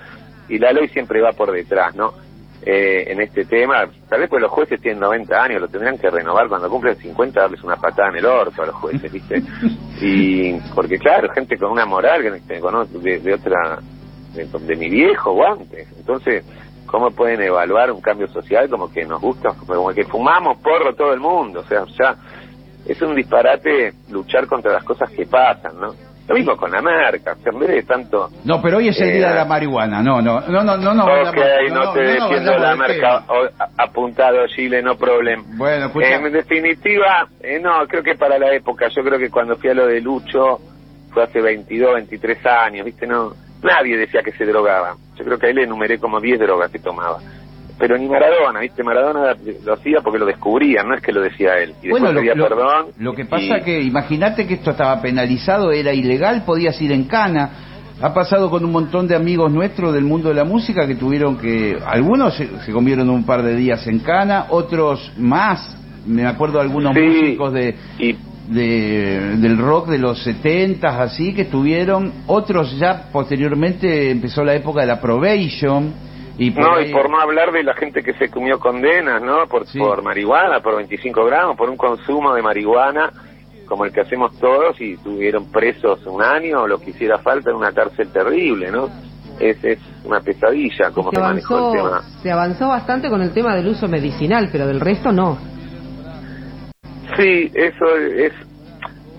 y 0.49 0.59
la 0.59 0.73
ley 0.73 0.89
siempre 0.89 1.21
va 1.21 1.33
por 1.33 1.51
detrás, 1.51 1.95
¿no? 1.95 2.13
Eh, 2.61 3.13
en 3.13 3.21
este 3.21 3.45
tema, 3.45 3.89
tal 4.09 4.21
vez 4.21 4.29
pues 4.29 4.43
los 4.43 4.51
jueces 4.51 4.81
tienen 4.81 5.01
90 5.01 5.43
años, 5.43 5.61
lo 5.61 5.69
tendrían 5.69 5.97
que 5.97 6.11
renovar 6.11 6.49
cuando 6.49 6.69
cumplen 6.69 6.97
50, 6.97 7.41
darles 7.41 7.63
una 7.63 7.77
patada 7.77 8.09
en 8.09 8.17
el 8.17 8.27
orto 8.27 8.63
a 8.63 8.67
los 8.67 8.75
jueces, 8.75 9.11
¿viste? 9.13 9.43
Y 10.01 10.53
porque 10.75 10.99
claro, 10.99 11.29
gente 11.31 11.57
con 11.57 11.73
una 11.73 11.87
moral 11.87 12.23
que 12.47 12.61
conozco 12.61 12.99
de, 12.99 13.19
de 13.19 13.35
otra, 13.35 13.79
de, 14.35 14.45
de 14.45 14.77
mi 14.77 14.89
viejo 14.89 15.33
guantes, 15.33 15.89
entonces, 15.97 16.45
¿cómo 16.87 17.11
pueden 17.11 17.43
evaluar 17.43 17.91
un 17.91 18.01
cambio 18.01 18.29
social 18.29 18.69
como 18.69 18.93
que 18.93 19.05
nos 19.05 19.21
gusta, 19.21 19.55
como 19.67 19.93
que 19.93 20.05
fumamos 20.05 20.59
porro 20.59 20.95
todo 20.95 21.13
el 21.13 21.21
mundo? 21.21 21.61
O 21.61 21.65
sea, 21.65 21.85
ya 21.99 22.17
es 22.87 23.01
un 23.03 23.15
disparate 23.15 23.93
luchar 24.11 24.47
contra 24.47 24.73
las 24.73 24.85
cosas 24.85 25.11
que 25.11 25.27
pasan, 25.27 25.81
¿no? 25.81 26.08
Lo 26.29 26.35
mismo 26.35 26.57
con 26.59 26.71
la 26.71 26.83
marca, 26.83 27.35
de 27.35 27.83
tanto 27.85 28.29
No, 28.45 28.61
pero 28.61 28.77
hoy 28.77 28.89
es 28.89 29.01
el 29.01 29.09
Eh, 29.09 29.13
día 29.15 29.29
de 29.31 29.35
la 29.37 29.45
marihuana, 29.47 30.03
no, 30.03 30.21
no, 30.21 30.41
no, 30.43 30.63
no, 30.63 30.77
no, 30.77 30.93
no. 30.95 31.05
ok, 31.05 31.37
no, 31.73 31.93
te 31.93 32.05
no 32.05 32.29
defiendo 32.29 32.53
vayamos 32.53 32.61
la 32.61 32.77
marca 32.77 33.25
o- 33.29 33.49
apuntado 33.79 34.47
Chile, 34.49 34.83
no 34.83 34.97
problem. 34.97 35.57
Bueno, 35.57 35.87
escucha. 35.87 36.15
En 36.17 36.33
definitiva, 36.33 37.27
eh, 37.41 37.59
no, 37.59 37.87
creo 37.89 38.03
que 38.03 38.15
para 38.15 38.39
la 38.39 38.53
época, 38.53 38.89
yo 38.89 39.03
creo 39.03 39.19
que 39.19 39.31
cuando 39.31 39.57
fui 39.57 39.71
a 39.71 39.75
lo 39.75 39.87
de 39.87 40.01
Lucho, 40.03 40.61
fue 41.13 41.23
hace 41.25 41.41
22, 41.41 41.95
23 41.95 42.45
años, 42.47 42.85
¿viste? 42.85 43.07
No, 43.07 43.33
nadie 43.63 43.97
decía 43.97 44.23
que 44.23 44.33
se 44.33 44.45
drogaba. 44.45 44.95
Yo 45.17 45.25
creo 45.25 45.39
que 45.39 45.47
ahí 45.47 45.55
le 45.55 45.65
enumeré 45.65 45.99
como 45.99 46.21
10 46.21 46.39
drogas 46.41 46.71
que 46.71 46.79
tomaba. 46.79 47.19
Pero 47.79 47.97
ni 47.97 48.09
Maradona, 48.09 48.61
¿viste? 48.61 48.83
Maradona 48.83 49.37
lo 49.65 49.73
hacía 49.75 50.01
porque 50.03 50.19
lo 50.19 50.27
descubrían, 50.27 50.89
no 50.89 50.95
es 50.97 51.01
que 51.03 51.13
lo 51.13 51.21
decía 51.23 51.55
él. 51.59 51.71
Y 51.83 51.89
después 51.89 52.03
Bueno, 52.03 52.13
lo, 52.15 52.21
pedía 52.21 52.35
lo- 52.35 52.49
perdón. 52.49 52.87
lo 52.99 53.15
que 53.15 53.25
pasa 53.25 53.59
y- 53.59 53.63
que, 53.63 53.81
imagínate 53.83 54.47
que 54.47 54.55
esto 54.55 54.73
estaba 54.73 55.01
penalizado, 55.01 55.71
era 55.71 55.93
ilegal, 55.93 56.43
podías 56.45 56.81
ir 56.83 56.91
en 56.93 57.05
cana. 57.05 57.51
Ha 58.01 58.13
pasado 58.15 58.51
con 58.51 58.65
un 58.65 58.73
montón 58.73 59.07
de 59.09 59.15
amigos 59.17 59.53
nuestros 59.53 59.93
del 59.95 60.05
mundo 60.05 60.29
de 60.29 60.35
la 60.35 60.45
música 60.45 60.87
que 60.87 60.95
tuvieron 60.97 61.37
que, 61.39 61.79
algunos 61.87 62.35
se, 62.37 62.49
se 62.65 62.73
comieron 62.73 63.11
un 63.11 63.25
par 63.25 63.43
de 63.43 63.55
días 63.57 63.87
en 63.87 64.01
cana, 64.01 64.47
otros 64.51 65.13
más. 65.17 65.77
Me 66.07 66.27
acuerdo 66.27 66.59
de 66.59 66.65
algunos 66.65 66.95
Sí, 66.95 67.01
músicos 67.01 67.53
de, 67.53 67.75
y 67.99 68.17
de- 68.49 69.37
del 69.37 69.59
rock 69.59 69.89
de 69.89 69.99
los 69.99 70.23
setentas 70.23 70.95
así 70.99 71.35
que 71.35 71.43
estuvieron, 71.43 72.13
otros 72.27 72.77
ya 72.79 73.09
posteriormente 73.13 74.11
empezó 74.11 74.43
la 74.45 74.55
época 74.55 74.81
de 74.81 74.87
la 74.87 75.01
probation 75.01 75.93
y 76.39 76.51
por 76.53 76.63
No, 76.65 76.77
ahí- 76.77 76.89
y 76.89 76.93
por 76.93 77.11
no 77.11 77.21
hablar 77.21 77.53
de 77.53 77.63
la 77.65 77.75
gente 77.75 78.03
que 78.03 78.15
se 78.15 78.31
comió 78.31 78.59
condenas, 78.59 79.21
¿no? 79.21 79.47
Por, 79.49 79.67
Sí. 79.67 79.79
por 79.79 80.03
marihuana, 80.03 80.61
por 80.61 80.77
25 80.77 81.25
gramos, 81.27 81.57
por 81.57 81.69
un 81.69 81.77
consumo 81.77 82.33
de 82.35 82.41
marihuana 82.43 83.13
como 83.67 83.85
el 83.85 83.93
que 83.93 84.01
hacemos 84.01 84.35
todos 84.39 84.81
y 84.81 84.97
tuvieron 84.97 85.51
presos 85.53 86.01
un 86.07 86.23
año 86.23 86.63
o 86.63 86.67
lo 86.67 86.79
que 86.81 86.91
hiciera 86.91 87.19
falta 87.19 87.51
en 87.51 87.57
una 87.57 87.71
cárcel 87.73 88.09
terrible, 88.11 88.71
¿no? 88.71 88.89
Es, 89.39 89.63
es 89.63 89.79
una 90.05 90.21
pesadilla 90.21 90.91
como 90.91 91.11
se 91.11 91.17
se 91.17 91.23
avanzó, 91.23 91.67
el 91.73 91.77
tema. 91.77 92.03
se 92.23 92.31
avanzó 92.33 92.69
bastante 92.69 93.11
con 93.11 93.21
el 93.21 93.33
tema 93.33 93.55
del 93.55 93.69
uso 93.69 93.87
medicinal, 93.87 94.49
pero 94.51 94.67
del 94.67 94.81
resto 94.81 95.13
no. 95.13 95.37
Sí, 97.17 97.51
eso 97.55 97.97
es, 98.17 98.33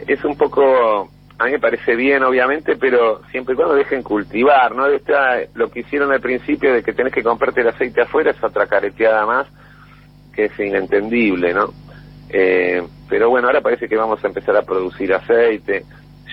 es 0.08 0.24
un 0.26 0.36
poco, 0.38 1.10
a 1.40 1.46
mí 1.46 1.52
me 1.52 1.60
parece 1.60 1.96
bien 1.96 2.22
obviamente, 2.24 2.76
pero 2.76 3.22
siempre 3.32 3.54
y 3.54 3.56
cuando 3.56 3.76
dejen 3.76 4.04
cultivar, 4.04 4.76
¿no? 4.76 4.88
Está, 4.88 5.40
lo 5.54 5.72
que 5.72 5.80
hicieron 5.80 6.12
al 6.12 6.20
principio 6.20 6.74
de 6.74 6.84
que 6.84 6.94
tenés 6.94 7.14
que 7.14 7.24
comprarte 7.24 7.62
el 7.62 7.70
aceite 7.70 8.02
afuera 8.02 8.32
es 8.32 8.44
otra 8.44 8.68
careteada 8.68 9.26
más 9.26 9.48
que 10.34 10.46
es 10.46 10.60
inentendible, 10.60 11.54
¿no? 11.54 11.74
Eh, 12.28 12.86
pero 13.08 13.30
bueno, 13.30 13.48
ahora 13.48 13.62
parece 13.62 13.88
que 13.88 13.96
vamos 13.96 14.24
a 14.24 14.28
empezar 14.28 14.56
a 14.58 14.64
producir 14.64 15.14
aceite. 15.14 15.86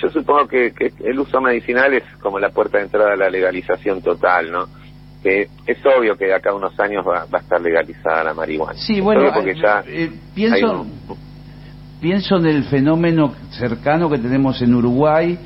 Yo 0.02 0.10
supongo 0.10 0.48
que, 0.48 0.72
que 0.72 0.92
el 1.04 1.18
uso 1.20 1.40
medicinal 1.40 1.94
es 1.94 2.04
como 2.20 2.38
la 2.40 2.50
puerta 2.50 2.78
de 2.78 2.84
entrada 2.84 3.12
a 3.12 3.16
la 3.16 3.30
legalización 3.30 4.02
total, 4.02 4.50
¿no? 4.50 4.68
Que 5.22 5.50
es 5.66 5.78
obvio 5.86 6.16
que 6.16 6.26
de 6.26 6.34
acá 6.34 6.50
a 6.50 6.54
unos 6.54 6.78
años 6.80 7.06
va, 7.06 7.26
va 7.32 7.38
a 7.38 7.42
estar 7.42 7.60
legalizada 7.60 8.24
la 8.24 8.34
marihuana. 8.34 8.74
Sí, 8.74 9.00
bueno, 9.00 9.30
porque 9.32 9.52
eh, 9.52 9.56
ya 9.62 9.84
eh, 9.86 10.10
hay 10.10 10.20
pienso, 10.34 10.80
un- 10.80 11.02
pienso 12.00 12.36
en 12.36 12.46
el 12.46 12.64
fenómeno 12.64 13.32
cercano 13.50 14.08
que 14.10 14.18
tenemos 14.18 14.60
en 14.62 14.74
Uruguay, 14.74 15.38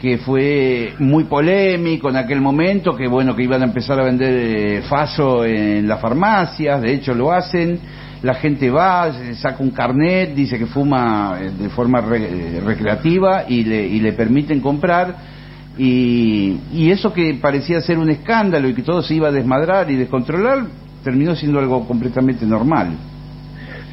que 0.00 0.18
fue 0.18 0.94
muy 0.98 1.24
polémico 1.24 2.10
en 2.10 2.16
aquel 2.16 2.40
momento, 2.40 2.94
que 2.94 3.08
bueno, 3.08 3.34
que 3.34 3.42
iban 3.42 3.62
a 3.62 3.66
empezar 3.66 3.98
a 3.98 4.04
vender 4.04 4.32
eh, 4.34 4.82
faso 4.82 5.44
en 5.44 5.88
las 5.88 6.00
farmacias, 6.00 6.82
de 6.82 6.92
hecho 6.94 7.14
lo 7.14 7.32
hacen, 7.32 7.78
la 8.22 8.34
gente 8.34 8.70
va, 8.70 9.10
saca 9.34 9.62
un 9.62 9.70
carnet, 9.70 10.34
dice 10.34 10.58
que 10.58 10.66
fuma 10.66 11.38
eh, 11.40 11.50
de 11.50 11.68
forma 11.70 12.00
re- 12.00 12.56
eh, 12.56 12.60
recreativa 12.64 13.44
y 13.48 13.64
le, 13.64 13.86
y 13.86 14.00
le 14.00 14.12
permiten 14.12 14.60
comprar. 14.60 15.36
Y, 15.78 16.56
y 16.72 16.90
eso 16.90 17.12
que 17.12 17.34
parecía 17.34 17.80
ser 17.82 17.98
un 17.98 18.08
escándalo 18.10 18.68
y 18.68 18.74
que 18.74 18.82
todo 18.82 19.02
se 19.02 19.14
iba 19.14 19.28
a 19.28 19.32
desmadrar 19.32 19.90
y 19.90 19.96
descontrolar, 19.96 20.64
terminó 21.04 21.34
siendo 21.36 21.58
algo 21.58 21.86
completamente 21.86 22.46
normal. 22.46 22.92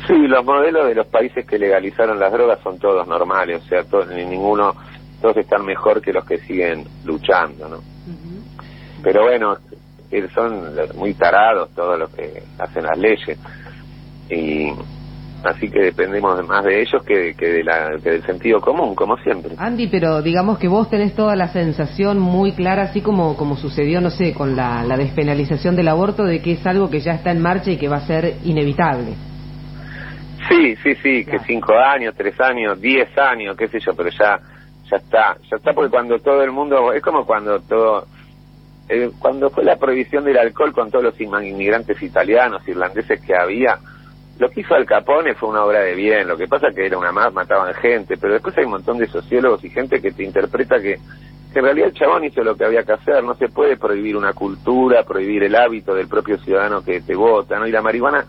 Sí, 0.07 0.27
los 0.27 0.43
modelos 0.43 0.87
de 0.87 0.95
los 0.95 1.07
países 1.07 1.45
que 1.45 1.57
legalizaron 1.57 2.19
las 2.19 2.31
drogas 2.31 2.59
son 2.61 2.77
todos 2.77 3.07
normales, 3.07 3.61
o 3.63 3.67
sea, 3.67 3.83
todos, 3.83 4.07
ni 4.09 4.25
ninguno, 4.25 4.75
todos 5.21 5.37
están 5.37 5.65
mejor 5.65 6.01
que 6.01 6.11
los 6.11 6.25
que 6.25 6.37
siguen 6.39 6.85
luchando, 7.05 7.69
¿no? 7.69 7.77
Pero 9.01 9.23
bueno, 9.23 9.57
eh, 10.11 10.27
son 10.33 10.75
muy 10.95 11.13
tarados 11.13 11.69
todos 11.75 11.97
los 11.97 12.09
que 12.11 12.43
hacen 12.59 12.83
las 12.83 12.97
leyes 12.97 13.37
y 14.29 14.71
así 15.43 15.69
que 15.69 15.79
dependemos 15.79 16.45
más 16.47 16.63
de 16.63 16.81
ellos 16.81 17.03
que, 17.03 17.33
que, 17.35 17.47
de 17.47 17.63
la, 17.63 17.97
que 18.01 18.11
del 18.11 18.25
sentido 18.25 18.61
común, 18.61 18.95
como 18.95 19.17
siempre. 19.17 19.55
Andy, 19.57 19.87
pero 19.87 20.21
digamos 20.21 20.57
que 20.57 20.67
vos 20.67 20.89
tenés 20.89 21.15
toda 21.15 21.35
la 21.35 21.49
sensación 21.49 22.19
muy 22.19 22.53
clara, 22.53 22.83
así 22.83 23.01
como, 23.01 23.35
como 23.35 23.57
sucedió, 23.57 24.01
no 24.01 24.09
sé, 24.09 24.33
con 24.33 24.55
la, 24.55 24.83
la 24.83 24.97
despenalización 24.97 25.75
del 25.75 25.87
aborto, 25.87 26.23
de 26.23 26.41
que 26.41 26.53
es 26.53 26.65
algo 26.65 26.89
que 26.89 26.99
ya 26.99 27.13
está 27.13 27.31
en 27.31 27.41
marcha 27.41 27.71
y 27.71 27.77
que 27.77 27.89
va 27.89 27.97
a 27.97 28.07
ser 28.07 28.37
inevitable. 28.43 29.15
Sí, 30.49 30.75
sí, 30.77 30.95
sí, 30.95 31.25
que 31.25 31.39
cinco 31.39 31.73
años, 31.77 32.15
tres 32.17 32.39
años, 32.39 32.79
diez 32.79 33.15
años, 33.17 33.55
qué 33.55 33.67
sé 33.67 33.79
yo, 33.79 33.93
pero 33.95 34.09
ya, 34.09 34.39
ya 34.89 34.97
está, 34.97 35.37
ya 35.49 35.57
está 35.57 35.73
porque 35.73 35.91
cuando 35.91 36.19
todo 36.19 36.43
el 36.43 36.51
mundo, 36.51 36.91
es 36.91 37.01
como 37.01 37.25
cuando 37.25 37.59
todo, 37.61 38.05
eh, 38.89 39.11
cuando 39.19 39.49
fue 39.49 39.63
la 39.63 39.77
prohibición 39.77 40.23
del 40.23 40.37
alcohol 40.37 40.73
con 40.73 40.91
todos 40.91 41.05
los 41.05 41.21
inmigrantes 41.21 42.01
italianos, 42.01 42.67
irlandeses 42.67 43.21
que 43.21 43.35
había, 43.35 43.79
lo 44.39 44.49
que 44.49 44.61
hizo 44.61 44.73
Al 44.73 44.85
Capone 44.85 45.35
fue 45.35 45.49
una 45.49 45.63
obra 45.63 45.81
de 45.81 45.93
bien, 45.93 46.27
lo 46.27 46.35
que 46.35 46.47
pasa 46.47 46.71
que 46.73 46.85
era 46.85 46.97
una 46.97 47.11
más, 47.11 47.31
mataban 47.33 47.73
gente, 47.75 48.17
pero 48.17 48.33
después 48.33 48.57
hay 48.57 48.65
un 48.65 48.71
montón 48.71 48.97
de 48.97 49.07
sociólogos 49.07 49.63
y 49.63 49.69
gente 49.69 50.01
que 50.01 50.11
te 50.11 50.23
interpreta 50.23 50.81
que, 50.81 50.97
que 51.53 51.59
en 51.59 51.65
realidad 51.65 51.89
el 51.89 51.93
chabón 51.93 52.23
hizo 52.23 52.43
lo 52.43 52.55
que 52.55 52.65
había 52.65 52.83
que 52.83 52.93
hacer, 52.93 53.23
no 53.23 53.35
se 53.35 53.49
puede 53.49 53.77
prohibir 53.77 54.17
una 54.17 54.33
cultura, 54.33 55.03
prohibir 55.03 55.43
el 55.43 55.55
hábito 55.55 55.93
del 55.93 56.07
propio 56.07 56.37
ciudadano 56.39 56.83
que 56.83 57.01
te 57.01 57.15
vota, 57.15 57.59
¿no? 57.59 57.67
Y 57.67 57.71
la 57.71 57.83
marihuana, 57.83 58.25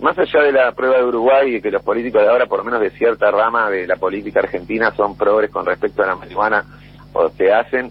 más 0.00 0.18
allá 0.18 0.42
de 0.42 0.52
la 0.52 0.72
prueba 0.72 0.98
de 0.98 1.04
Uruguay 1.04 1.56
y 1.56 1.60
que 1.60 1.70
los 1.70 1.82
políticos 1.82 2.22
de 2.22 2.28
ahora, 2.28 2.46
por 2.46 2.58
lo 2.58 2.64
menos 2.64 2.80
de 2.80 2.90
cierta 2.90 3.30
rama 3.30 3.70
de 3.70 3.86
la 3.86 3.96
política 3.96 4.40
argentina, 4.40 4.92
son 4.92 5.16
progres 5.16 5.50
con 5.50 5.64
respecto 5.64 6.02
a 6.02 6.06
la 6.06 6.16
marihuana 6.16 6.64
o 7.12 7.30
se 7.30 7.52
hacen, 7.52 7.90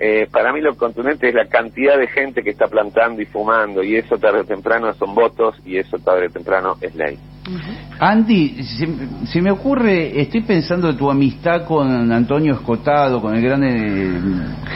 eh, 0.00 0.26
para 0.30 0.52
mí 0.52 0.60
lo 0.60 0.76
contundente 0.76 1.28
es 1.28 1.34
la 1.34 1.46
cantidad 1.46 1.96
de 1.96 2.08
gente 2.08 2.42
que 2.42 2.50
está 2.50 2.66
plantando 2.66 3.22
y 3.22 3.26
fumando, 3.26 3.82
y 3.82 3.94
eso 3.94 4.18
tarde 4.18 4.40
o 4.40 4.44
temprano 4.44 4.92
son 4.94 5.14
votos, 5.14 5.54
y 5.64 5.76
eso 5.76 5.98
tarde 5.98 6.26
o 6.26 6.30
temprano 6.30 6.76
es 6.80 6.94
ley. 6.96 7.16
Andy, 8.00 8.64
se, 9.26 9.40
me 9.40 9.52
ocurre, 9.52 10.20
estoy 10.20 10.42
pensando 10.42 10.90
en 10.90 10.96
tu 10.96 11.08
amistad 11.08 11.64
con 11.64 12.10
Antonio 12.10 12.54
Escotado, 12.54 13.20
con 13.20 13.36
el 13.36 13.42
gran 13.42 13.62
eh, 13.62 14.20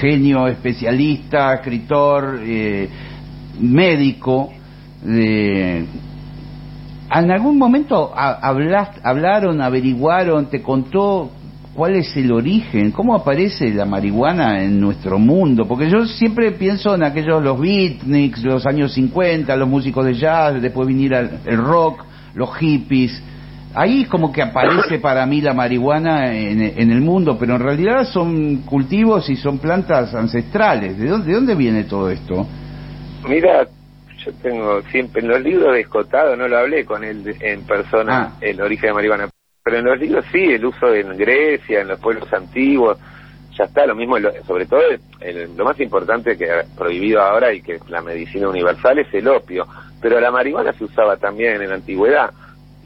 genio, 0.00 0.46
especialista, 0.46 1.54
escritor, 1.54 2.38
eh, 2.40 2.88
médico. 3.60 4.52
¿En 7.14 7.30
algún 7.30 7.58
momento 7.58 8.12
hablaron, 8.14 9.62
averiguaron, 9.62 10.46
te 10.46 10.60
contó 10.60 11.30
cuál 11.74 11.94
es 11.94 12.14
el 12.16 12.30
origen, 12.32 12.90
cómo 12.90 13.14
aparece 13.14 13.72
la 13.72 13.86
marihuana 13.86 14.62
en 14.62 14.78
nuestro 14.78 15.18
mundo? 15.18 15.66
Porque 15.66 15.88
yo 15.88 16.04
siempre 16.04 16.52
pienso 16.52 16.94
en 16.94 17.04
aquellos, 17.04 17.42
los 17.42 17.58
beatniks, 17.58 18.44
los 18.44 18.66
años 18.66 18.92
50, 18.92 19.56
los 19.56 19.68
músicos 19.68 20.04
de 20.04 20.14
jazz, 20.14 20.60
después 20.60 20.86
viniera 20.86 21.20
el 21.46 21.56
rock 21.56 22.04
los 22.34 22.54
hippies. 22.56 23.22
Ahí 23.74 24.06
como 24.06 24.32
que 24.32 24.42
aparece 24.42 24.98
para 24.98 25.26
mí 25.26 25.40
la 25.40 25.52
marihuana 25.52 26.34
en, 26.34 26.90
el 26.90 27.00
mundo, 27.00 27.36
pero 27.38 27.56
en 27.56 27.60
realidad 27.60 28.04
son 28.04 28.62
cultivos 28.62 29.28
y 29.28 29.36
son 29.36 29.58
plantas 29.58 30.14
ancestrales. 30.14 30.98
¿De 30.98 31.06
dónde, 31.06 31.26
de 31.28 31.34
dónde 31.34 31.54
viene 31.54 31.84
todo 31.84 32.10
esto? 32.10 32.46
Mira, 33.28 33.68
yo 34.28 34.34
tengo 34.42 34.82
siempre 34.82 35.22
en 35.22 35.28
los 35.28 35.40
libros 35.40 35.74
de 35.74 35.80
Escotado, 35.80 36.36
no 36.36 36.48
lo 36.48 36.58
hablé 36.58 36.84
con 36.84 37.04
él 37.04 37.36
en 37.40 37.66
persona, 37.66 38.32
ah. 38.32 38.36
el 38.40 38.60
origen 38.60 38.88
de 38.88 38.94
marihuana, 38.94 39.28
pero 39.62 39.78
en 39.78 39.84
los 39.84 39.98
libros 39.98 40.24
sí, 40.30 40.44
el 40.44 40.64
uso 40.64 40.94
en 40.94 41.16
Grecia, 41.16 41.80
en 41.80 41.88
los 41.88 42.00
pueblos 42.00 42.32
antiguos, 42.32 42.98
ya 43.56 43.64
está, 43.64 43.86
lo 43.86 43.94
mismo, 43.94 44.16
sobre 44.46 44.66
todo 44.66 44.80
lo 45.56 45.64
más 45.64 45.80
importante 45.80 46.36
que 46.36 46.48
prohibido 46.76 47.20
ahora 47.20 47.52
y 47.52 47.60
que 47.60 47.80
la 47.88 48.00
medicina 48.00 48.48
universal 48.48 48.98
es 49.00 49.12
el 49.12 49.26
opio 49.26 49.66
pero 50.00 50.20
la 50.20 50.30
marihuana 50.30 50.72
se 50.72 50.84
usaba 50.84 51.16
también 51.16 51.60
en 51.60 51.68
la 51.68 51.76
antigüedad 51.76 52.30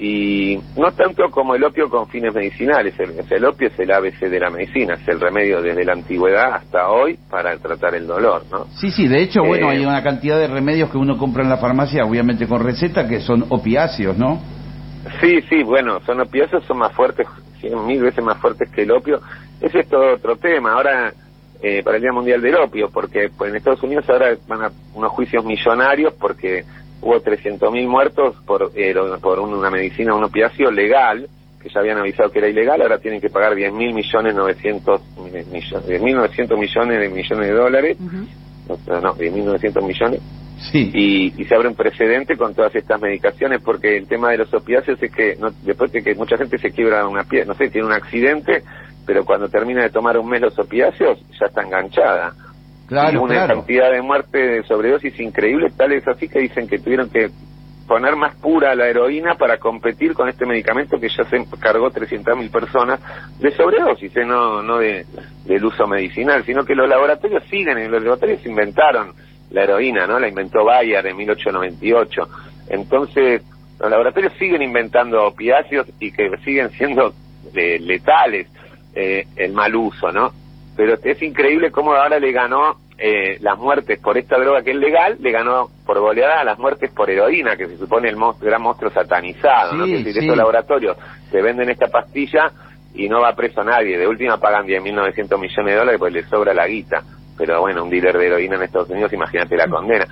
y 0.05 0.59
no 0.77 0.91
tanto 0.91 1.31
como 1.31 1.55
el 1.55 1.63
opio 1.63 1.89
con 1.89 2.09
fines 2.09 2.35
medicinales, 2.35 2.93
el, 2.99 3.45
opio 3.45 3.69
es 3.69 3.79
el 3.79 3.93
ABC 3.93 4.23
de 4.23 4.41
la 4.41 4.51
medicina, 4.51 4.95
es 4.95 5.07
el 5.07 5.21
remedio 5.21 5.63
desde 5.63 5.85
la 5.85 5.93
antigüedad 5.93 6.55
hasta 6.55 6.89
hoy 6.89 7.17
para 7.31 7.57
tratar 7.59 7.95
el 7.95 8.09
dolor, 8.09 8.43
¿no? 8.51 8.67
Sí, 8.81 8.91
sí, 8.91 9.07
de 9.07 9.23
hecho, 9.23 9.45
bueno, 9.45 9.71
eh, 9.71 9.77
hay 9.77 9.87
una 9.87 10.03
cantidad 10.03 10.41
de 10.41 10.49
remedios 10.49 10.91
que 10.91 10.99
uno 10.99 11.17
compra 11.17 11.45
en 11.45 11.51
la 11.51 11.59
farmacia, 11.59 12.05
obviamente 12.05 12.49
con 12.49 12.65
receta, 12.65 13.07
que 13.07 13.21
son 13.21 13.47
opiáceos, 13.51 14.19
¿no? 14.19 14.43
Sí, 15.21 15.41
sí, 15.49 15.63
bueno, 15.63 16.01
son 16.05 16.21
opiáceos, 16.21 16.65
son 16.65 16.79
más 16.79 16.93
fuertes, 16.95 17.29
cien 17.61 17.87
mil 17.87 18.03
veces 18.03 18.25
más 18.25 18.39
fuertes 18.39 18.69
que 18.71 18.83
el 18.83 18.91
opio. 18.91 19.21
Ese 19.61 19.81
es 19.81 19.89
todo 19.89 20.15
otro 20.15 20.35
tema. 20.35 20.73
Ahora, 20.73 21.13
eh, 21.63 21.81
para 21.85 21.99
el 21.99 22.03
Día 22.03 22.13
Mundial 22.13 22.43
del 22.43 22.57
Opio, 22.57 22.91
porque 22.93 23.29
pues, 23.39 23.51
en 23.51 23.57
Estados 23.57 23.85
Unidos 23.85 24.05
ahora 24.09 24.35
van 24.49 24.65
a 24.65 24.73
unos 24.95 25.13
juicios 25.13 25.45
millonarios 25.45 26.13
porque 26.15 26.65
hubo 27.03 27.21
300.000 27.21 27.87
muertos 27.87 28.37
por, 28.47 28.71
eh, 28.75 28.95
por 29.21 29.41
una 29.41 29.71
medicina, 29.71 30.15
un 30.15 30.25
opiáceo 30.25 30.71
legal, 30.71 31.29
que 31.61 31.69
ya 31.69 31.81
habían 31.81 31.99
avisado 31.99 32.31
que 32.31 32.39
era 32.39 32.49
ilegal, 32.49 32.81
ahora 32.81 32.99
tienen 32.99 33.21
que 33.21 33.29
pagar 33.29 33.55
10.000 33.55 33.73
millones 33.93 34.35
900 34.35 35.01
millones, 35.19 35.47
10.900 35.53 36.59
millones 36.59 37.01
de 37.01 37.09
millones 37.09 37.49
de 37.49 37.53
dólares, 37.53 37.97
no, 38.01 39.01
no 39.01 39.15
10.900 39.15 39.87
millones, 39.87 40.21
sí. 40.71 41.33
y, 41.37 41.45
se 41.45 41.55
abre 41.55 41.69
un 41.69 41.75
precedente 41.75 42.37
con 42.37 42.55
todas 42.55 42.75
estas 42.75 43.01
medicaciones, 43.01 43.61
porque 43.63 43.97
el 43.97 44.07
tema 44.07 44.31
de 44.31 44.39
los 44.39 44.55
opiáceos 44.55 45.01
es 45.03 45.13
que 45.13 45.37
después 45.63 45.93
de 45.93 46.03
que 46.03 46.15
mucha 46.15 46.37
gente 46.37 46.59
se 46.59 46.71
quiebra 46.71 47.07
una 47.07 47.25
pierna, 47.25 47.53
no 47.53 47.59
sé, 47.59 47.69
tiene 47.69 47.87
un 47.87 47.93
accidente, 47.93 48.63
pero 49.05 49.25
cuando 49.25 49.49
termina 49.49 49.83
de 49.83 49.91
tomar 49.91 50.17
un 50.19 50.29
mes 50.29 50.41
los 50.41 50.57
opiáceos 50.59 51.19
ya 51.39 51.47
está 51.47 51.63
enganchada 51.63 52.33
Claro, 52.93 53.23
una 53.23 53.47
cantidad 53.47 53.91
de 53.91 54.03
muerte 54.03 54.37
de 54.37 54.63
sobredosis 54.65 55.19
increíble, 55.19 55.71
tal 55.75 55.93
es 55.93 56.07
así 56.07 56.29
que 56.29 56.41
dicen 56.41 56.69
que 56.69 56.79
tuvieron 56.79 57.09
que 57.09 57.31
poner 57.89 58.17
más 58.17 58.35
pura 58.37 58.75
la 58.75 58.87
heroína 58.87 59.35
para 59.37 59.57
competir 59.57 60.13
con 60.13 60.29
este 60.29 60.45
medicamento 60.45 61.01
que 61.01 61.09
ya 61.09 61.25
se 61.25 61.43
cargó 61.59 61.91
300.000 61.91 62.51
personas 62.51 63.01
de 63.41 63.51
sobredosis, 63.53 64.15
¿eh? 64.15 64.27
no, 64.27 64.63
no 64.63 64.77
de, 64.77 65.07
del 65.47 65.65
uso 65.65 65.87
medicinal, 65.87 66.45
sino 66.45 66.67
que 66.67 66.75
los 66.75 66.87
laboratorios 66.87 67.43
siguen, 67.45 67.79
y 67.79 67.89
los 67.89 68.03
laboratorios 68.03 68.45
inventaron 68.45 69.15
la 69.53 69.63
heroína, 69.63 70.07
¿no? 70.07 70.21
La 70.21 70.29
inventó 70.29 70.63
Bayer 70.63 71.07
en 71.07 71.17
1898. 71.17 72.29
Entonces, 72.69 73.43
los 73.81 73.91
laboratorios 73.91 74.35
siguen 74.39 74.61
inventando 74.61 75.25
opiáceos 75.25 75.87
y 75.99 76.13
que 76.13 76.29
siguen 76.45 76.69
siendo 76.73 77.15
eh, 77.55 77.79
letales 77.81 78.49
eh, 78.95 79.27
el 79.37 79.53
mal 79.55 79.75
uso, 79.75 80.13
¿no? 80.13 80.43
pero 80.77 80.97
es 81.03 81.23
increíble 81.23 81.71
cómo 81.71 81.93
ahora 81.93 82.19
le 82.19 82.33
ganó 82.33 82.77
eh, 83.05 83.39
las 83.41 83.59
muertes 83.59 83.99
por 83.99 84.17
esta 84.17 84.39
droga 84.39 84.63
que 84.63 84.71
es 84.71 84.77
legal, 84.77 85.17
le 85.19 85.33
ganó 85.33 85.69
por 85.85 85.99
goleada 85.99 86.41
a 86.41 86.45
las 86.45 86.57
muertes 86.57 86.89
por 86.93 87.11
heroína, 87.11 87.57
que 87.57 87.67
se 87.67 87.77
supone 87.77 88.09
el 88.09 88.17
gran 88.41 88.63
monstruo 88.63 88.93
satanizado, 88.93 89.73
¿no? 89.73 89.87
Que 89.87 90.09
estos 90.09 90.37
laboratorios 90.37 90.97
te 91.29 91.43
venden 91.43 91.69
esta 91.69 91.89
pastilla 91.89 92.53
y 92.95 93.09
no 93.09 93.21
va 93.21 93.35
preso 93.35 93.65
nadie, 93.65 93.99
de 93.99 94.07
última 94.07 94.37
pagan 94.37 94.69
10.900 94.69 95.37
millones 95.37 95.75
de 95.75 95.75
dólares 95.75 95.99
pues 95.99 96.13
le 96.13 96.23
sobra 96.29 96.55
la 96.55 96.69
guita, 96.69 97.03
pero 97.37 97.61
bueno, 97.61 97.83
un 97.83 97.91
dealer 97.91 98.17
de 98.17 98.27
heroína 98.29 98.55
en 98.55 98.63
Estados 98.63 98.91
Unidos, 98.91 99.13
imagínate 99.13 99.57
la 99.57 99.67
condena. 99.67 100.07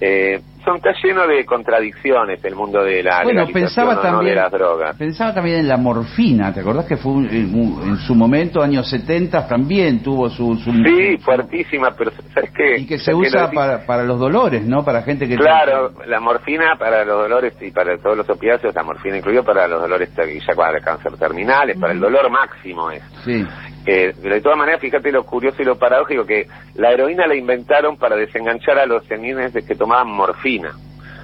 Eh, 0.00 0.40
son, 0.66 0.76
está 0.76 0.90
lleno 1.02 1.26
de 1.26 1.44
contradicciones 1.44 2.44
el 2.44 2.54
mundo 2.54 2.82
de 2.82 3.02
la 3.02 3.22
bueno, 3.22 3.46
pensaba 3.52 4.02
también, 4.02 4.34
de 4.34 4.40
las 4.42 4.52
drogas. 4.52 4.96
Pensaba 4.96 5.32
también 5.32 5.60
en 5.60 5.68
la 5.68 5.76
morfina, 5.76 6.52
¿te 6.52 6.60
acordás 6.60 6.86
que 6.86 6.96
fue 6.96 7.12
en 7.12 7.96
su 7.98 8.14
momento, 8.14 8.62
años 8.62 8.88
70, 8.90 9.46
también 9.46 10.02
tuvo 10.02 10.28
su... 10.28 10.56
sí, 10.56 11.16
fuertísima, 11.18 11.92
pero 11.96 12.10
¿sabes 12.34 12.50
qué? 12.50 12.80
Y 12.80 12.86
que 12.86 12.98
se 12.98 13.14
usa 13.14 13.50
para, 13.50 13.86
para 13.86 14.02
los 14.02 14.18
dolores, 14.18 14.64
¿no? 14.64 14.84
Para 14.84 15.02
gente 15.02 15.28
que... 15.28 15.36
Claro, 15.36 15.92
la 16.06 16.20
morfina 16.20 16.76
para 16.78 17.04
los 17.04 17.22
dolores 17.22 17.54
y 17.60 17.70
para 17.70 17.96
todos 17.98 18.16
los 18.16 18.28
opiáceos, 18.28 18.74
la 18.74 18.82
morfina 18.82 19.16
incluido 19.18 19.44
para 19.44 19.68
los 19.68 19.80
dolores 19.80 20.10
ya 20.16 20.54
para 20.54 20.78
el 20.78 20.84
cáncer 20.84 21.16
terminales, 21.16 21.78
para 21.78 21.92
el 21.92 22.00
dolor 22.00 22.30
máximo 22.30 22.90
es. 22.90 23.02
Sí. 23.24 23.46
Eh, 23.86 24.12
de 24.20 24.40
todas 24.40 24.58
maneras, 24.58 24.80
fíjate 24.80 25.12
lo 25.12 25.24
curioso 25.24 25.62
y 25.62 25.64
lo 25.64 25.78
paradójico 25.78 26.26
que 26.26 26.48
la 26.74 26.90
heroína 26.90 27.26
la 27.26 27.36
inventaron 27.36 27.96
para 27.96 28.16
desenganchar 28.16 28.78
a 28.78 28.86
los 28.86 29.04
senines 29.06 29.52
que 29.52 29.74
tomaban 29.76 30.08
morfina. 30.08 30.74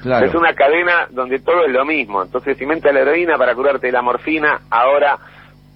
Es 0.04 0.35
una 0.35 0.52
cadena 0.54 1.07
donde 1.11 1.38
todo 1.40 1.64
es 1.64 1.73
lo 1.73 1.85
mismo. 1.85 2.23
Entonces, 2.23 2.57
si 2.57 2.64
inventa 2.64 2.92
la 2.92 3.00
heroína 3.00 3.38
para 3.38 3.54
curarte 3.54 3.87
de 3.87 3.92
la 3.92 4.02
morfina, 4.02 4.62
ahora 4.69 5.19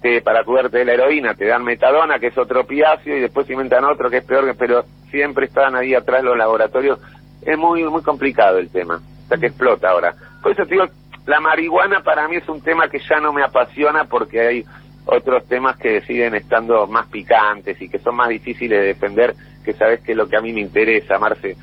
te, 0.01 0.21
para 0.21 0.43
curarte 0.43 0.79
de 0.79 0.85
la 0.85 0.93
heroína 0.93 1.33
te 1.33 1.45
dan 1.45 1.63
metadona, 1.63 2.19
que 2.19 2.27
es 2.27 2.37
otro 2.37 2.61
opiáceo, 2.61 3.17
y 3.17 3.21
después 3.21 3.49
inventan 3.49 3.85
otro 3.85 4.09
que 4.09 4.17
es 4.17 4.25
peor, 4.25 4.53
pero 4.57 4.83
siempre 5.11 5.45
están 5.45 5.75
ahí 5.75 5.93
atrás 5.93 6.23
los 6.23 6.37
laboratorios. 6.37 6.99
Es 7.41 7.57
muy 7.57 7.83
muy 7.85 8.01
complicado 8.01 8.57
el 8.57 8.69
tema, 8.69 8.99
hasta 9.23 9.37
que 9.37 9.47
explota 9.47 9.89
ahora. 9.89 10.13
Por 10.41 10.51
eso 10.51 10.63
te 10.63 10.73
digo, 10.75 10.85
la 11.25 11.39
marihuana 11.39 12.01
para 12.01 12.27
mí 12.27 12.35
es 12.35 12.49
un 12.49 12.61
tema 12.61 12.89
que 12.89 12.99
ya 12.99 13.19
no 13.21 13.31
me 13.31 13.43
apasiona 13.43 14.05
porque 14.05 14.41
hay 14.41 14.65
otros 15.07 15.45
temas 15.47 15.77
que 15.77 16.01
siguen 16.01 16.35
estando 16.35 16.87
más 16.87 17.07
picantes 17.07 17.81
y 17.81 17.89
que 17.89 17.99
son 17.99 18.15
más 18.15 18.29
difíciles 18.29 18.79
de 18.79 18.87
defender, 18.87 19.35
que 19.63 19.73
sabes 19.73 20.01
que 20.01 20.11
es 20.11 20.17
lo 20.17 20.27
que 20.27 20.37
a 20.37 20.41
mí 20.41 20.53
me 20.53 20.61
interesa, 20.61 21.17
Marce. 21.17 21.55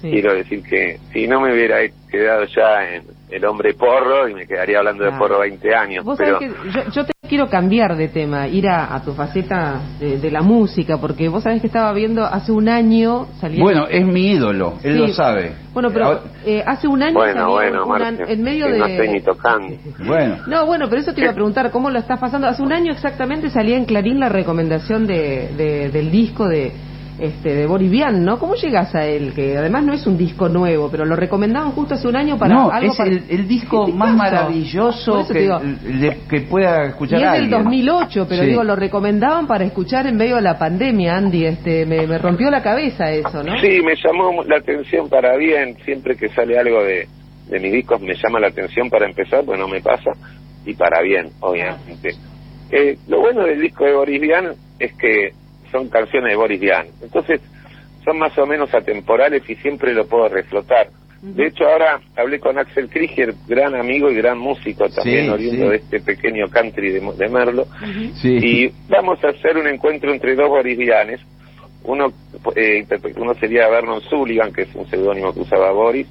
Quiero 0.00 0.34
decir 0.34 0.62
que 0.62 0.98
si 1.12 1.26
no 1.26 1.40
me 1.40 1.52
hubiera 1.52 1.78
quedado 2.10 2.44
ya 2.44 2.94
en 2.94 3.04
el 3.30 3.44
hombre 3.44 3.74
porro 3.74 4.28
y 4.28 4.34
me 4.34 4.46
quedaría 4.46 4.78
hablando 4.78 5.04
de 5.04 5.12
porro 5.12 5.40
20 5.40 5.74
años. 5.74 6.04
pero... 6.18 6.38
que 6.38 6.50
yo, 6.92 7.04
te 7.04 7.12
quiero 7.28 7.48
cambiar 7.48 7.96
de 7.96 8.08
tema, 8.08 8.48
ir 8.48 8.68
a, 8.68 9.00
tu 9.04 9.12
faceta 9.12 9.80
de, 10.00 10.30
la 10.30 10.42
música, 10.42 10.98
porque 10.98 11.28
vos 11.28 11.44
sabés 11.44 11.60
que 11.60 11.68
estaba 11.68 11.92
viendo 11.92 12.24
hace 12.24 12.50
un 12.50 12.68
año 12.68 13.28
salía... 13.40 13.62
Bueno, 13.62 13.86
es 13.88 14.04
mi 14.04 14.32
ídolo, 14.32 14.74
él 14.82 14.98
lo 14.98 15.08
sabe. 15.08 15.52
Bueno, 15.72 15.90
pero 15.92 16.22
eh, 16.44 16.62
hace 16.66 16.88
un 16.88 17.02
año 17.02 17.14
bueno, 17.14 17.48
bueno, 17.86 18.24
en 18.26 18.42
medio 18.42 18.66
de... 18.66 18.78
No 18.78 18.86
estoy 18.86 19.08
ni 19.08 19.20
tocando. 19.20 19.76
bueno. 20.04 20.38
No, 20.48 20.66
bueno, 20.66 20.86
pero 20.88 21.02
eso 21.02 21.14
te 21.14 21.20
iba 21.20 21.30
a 21.30 21.34
preguntar, 21.34 21.70
¿cómo 21.70 21.90
lo 21.90 22.00
estás 22.00 22.18
pasando? 22.18 22.48
Hace 22.48 22.62
un 22.62 22.72
año 22.72 22.92
exactamente 22.92 23.50
salía 23.50 23.76
en 23.76 23.84
Clarín 23.84 24.18
la 24.18 24.28
recomendación 24.28 25.06
de, 25.06 25.90
del 25.92 26.10
disco 26.10 26.48
de 26.48 26.72
este, 27.20 27.54
de 27.54 27.66
Borivian, 27.66 28.24
¿no? 28.24 28.38
¿Cómo 28.38 28.54
llegas 28.54 28.94
a 28.94 29.06
él? 29.06 29.32
Que 29.34 29.56
además 29.56 29.84
no 29.84 29.92
es 29.92 30.06
un 30.06 30.16
disco 30.16 30.48
nuevo, 30.48 30.90
pero 30.90 31.04
lo 31.04 31.16
recomendaban 31.16 31.72
justo 31.72 31.94
hace 31.94 32.08
un 32.08 32.16
año 32.16 32.38
para 32.38 32.54
no, 32.54 32.70
algo 32.70 32.92
es 32.92 33.00
el, 33.28 33.46
disco 33.46 33.88
más 33.88 34.14
maravilloso 34.16 35.26
que, 35.28 36.40
pueda 36.48 36.86
escuchar 36.86 37.20
y 37.20 37.24
es 37.24 37.32
del 37.32 37.50
2008, 37.50 38.26
pero 38.28 38.44
digo, 38.44 38.64
lo 38.64 38.76
recomendaban 38.76 39.46
para 39.46 39.64
escuchar 39.64 40.06
en 40.06 40.16
medio 40.16 40.36
de 40.36 40.42
la 40.42 40.58
pandemia, 40.58 41.16
Andy, 41.16 41.44
este, 41.44 41.86
me, 41.86 42.06
me 42.06 42.18
rompió 42.18 42.50
la 42.50 42.62
cabeza 42.62 43.10
eso, 43.10 43.42
¿no? 43.42 43.58
Sí, 43.60 43.80
me 43.82 43.94
llamó 43.96 44.42
la 44.44 44.56
atención 44.56 45.08
para 45.08 45.36
bien, 45.36 45.76
siempre 45.84 46.16
que 46.16 46.28
sale 46.28 46.58
algo 46.58 46.82
de, 46.82 47.06
de 47.50 47.58
mis 47.58 47.72
discos 47.72 48.00
me 48.00 48.14
llama 48.14 48.40
la 48.40 48.48
atención 48.48 48.88
para 48.88 49.06
empezar, 49.06 49.44
pues 49.44 49.58
no 49.58 49.68
me 49.68 49.80
pasa, 49.80 50.12
y 50.64 50.74
para 50.74 51.02
bien, 51.02 51.30
obviamente. 51.40 52.14
Eh, 52.70 52.96
lo 53.08 53.20
bueno 53.20 53.44
del 53.44 53.60
disco 53.60 53.84
de 53.84 53.94
Borivian 53.94 54.52
es 54.78 54.92
que 54.94 55.32
son 55.70 55.88
canciones 55.88 56.30
de 56.30 56.36
Boris 56.36 56.60
Vian. 56.60 56.86
Entonces, 57.02 57.40
son 58.04 58.18
más 58.18 58.36
o 58.38 58.46
menos 58.46 58.72
atemporales 58.74 59.42
y 59.48 59.54
siempre 59.56 59.94
lo 59.94 60.06
puedo 60.06 60.28
reflotar. 60.28 60.88
De 61.22 61.48
hecho, 61.48 61.64
ahora 61.64 62.00
hablé 62.16 62.40
con 62.40 62.58
Axel 62.58 62.88
Krieger, 62.88 63.34
gran 63.46 63.74
amigo 63.74 64.10
y 64.10 64.14
gran 64.14 64.38
músico 64.38 64.88
también, 64.88 65.28
oriundo 65.28 65.68
de 65.68 65.76
este 65.76 66.00
pequeño 66.00 66.48
country 66.48 66.92
de, 66.92 67.28
Merlo. 67.28 67.66
Y 68.24 68.72
vamos 68.88 69.22
a 69.22 69.28
hacer 69.28 69.58
un 69.58 69.66
encuentro 69.66 70.12
entre 70.12 70.34
dos 70.34 70.50
Vianes. 70.64 71.20
Uno, 71.84 72.12
eh, 72.56 72.86
uno 73.16 73.34
sería 73.34 73.68
Vernon 73.68 74.00
Sullivan, 74.02 74.52
que 74.52 74.62
es 74.62 74.74
un 74.74 74.88
seudónimo 74.88 75.34
que 75.34 75.40
usaba 75.40 75.72
Boris, 75.72 76.06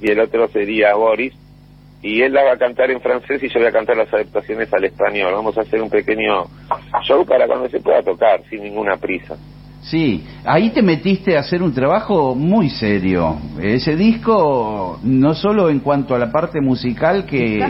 y 0.00 0.10
el 0.10 0.20
otro 0.20 0.48
sería 0.48 0.94
Boris. 0.94 1.34
Y 2.02 2.22
él 2.22 2.32
la 2.32 2.44
va 2.44 2.52
a 2.52 2.58
cantar 2.58 2.90
en 2.90 3.00
francés 3.00 3.42
y 3.42 3.48
yo 3.48 3.58
voy 3.58 3.68
a 3.68 3.72
cantar 3.72 3.96
las 3.96 4.12
adaptaciones 4.12 4.72
al 4.72 4.84
español. 4.84 5.32
Vamos 5.34 5.58
a 5.58 5.62
hacer 5.62 5.82
un 5.82 5.90
pequeño 5.90 6.44
show 7.02 7.24
para 7.26 7.46
cuando 7.46 7.68
se 7.68 7.80
pueda 7.80 8.02
tocar, 8.02 8.40
sin 8.48 8.62
ninguna 8.62 8.96
prisa. 8.96 9.36
Sí, 9.82 10.24
ahí 10.44 10.70
te 10.70 10.82
metiste 10.82 11.36
a 11.36 11.40
hacer 11.40 11.62
un 11.62 11.72
trabajo 11.72 12.34
muy 12.34 12.68
serio. 12.68 13.36
Ese 13.60 13.96
disco, 13.96 14.98
no 15.02 15.34
solo 15.34 15.70
en 15.70 15.80
cuanto 15.80 16.14
a 16.14 16.18
la 16.18 16.30
parte 16.30 16.60
musical 16.60 17.24
que, 17.24 17.64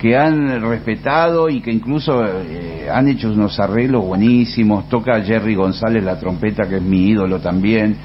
que 0.00 0.16
han 0.16 0.60
respetado 0.68 1.48
y 1.48 1.60
que 1.60 1.70
incluso 1.70 2.24
eh, 2.24 2.88
han 2.92 3.08
hecho 3.08 3.30
unos 3.30 3.60
arreglos 3.60 4.04
buenísimos, 4.04 4.88
toca 4.88 5.22
Jerry 5.22 5.54
González 5.54 6.02
la 6.02 6.18
trompeta, 6.18 6.68
que 6.68 6.76
es 6.76 6.82
mi 6.82 7.08
ídolo 7.08 7.38
también. 7.40 7.96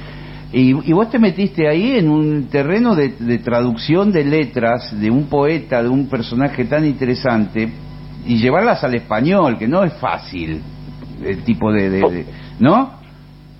Y, 0.51 0.94
vos 0.94 1.12
te 1.12 1.20
metiste 1.20 1.68
ahí 1.68 1.98
en 1.98 2.10
un 2.10 2.50
terreno 2.50 2.96
de, 2.96 3.10
traducción 3.39 4.12
de 4.12 4.24
letras 4.24 5.00
de 5.00 5.12
un 5.12 5.29
poeta, 5.29 5.84
de 5.84 5.89
un 5.89 6.10
personaje 6.10 6.65
tan 6.65 6.86
interesante, 6.86 7.70
y 8.25 8.38
llevarlas 8.38 8.84
al 8.84 8.96
español, 8.96 9.58
que 9.58 9.68
no 9.68 9.84
es 9.84 9.94
fácil, 9.94 10.62
el 11.24 11.44
tipo 11.44 11.72
de... 11.72 11.89
de 11.89 12.25
¿No? 12.60 13.00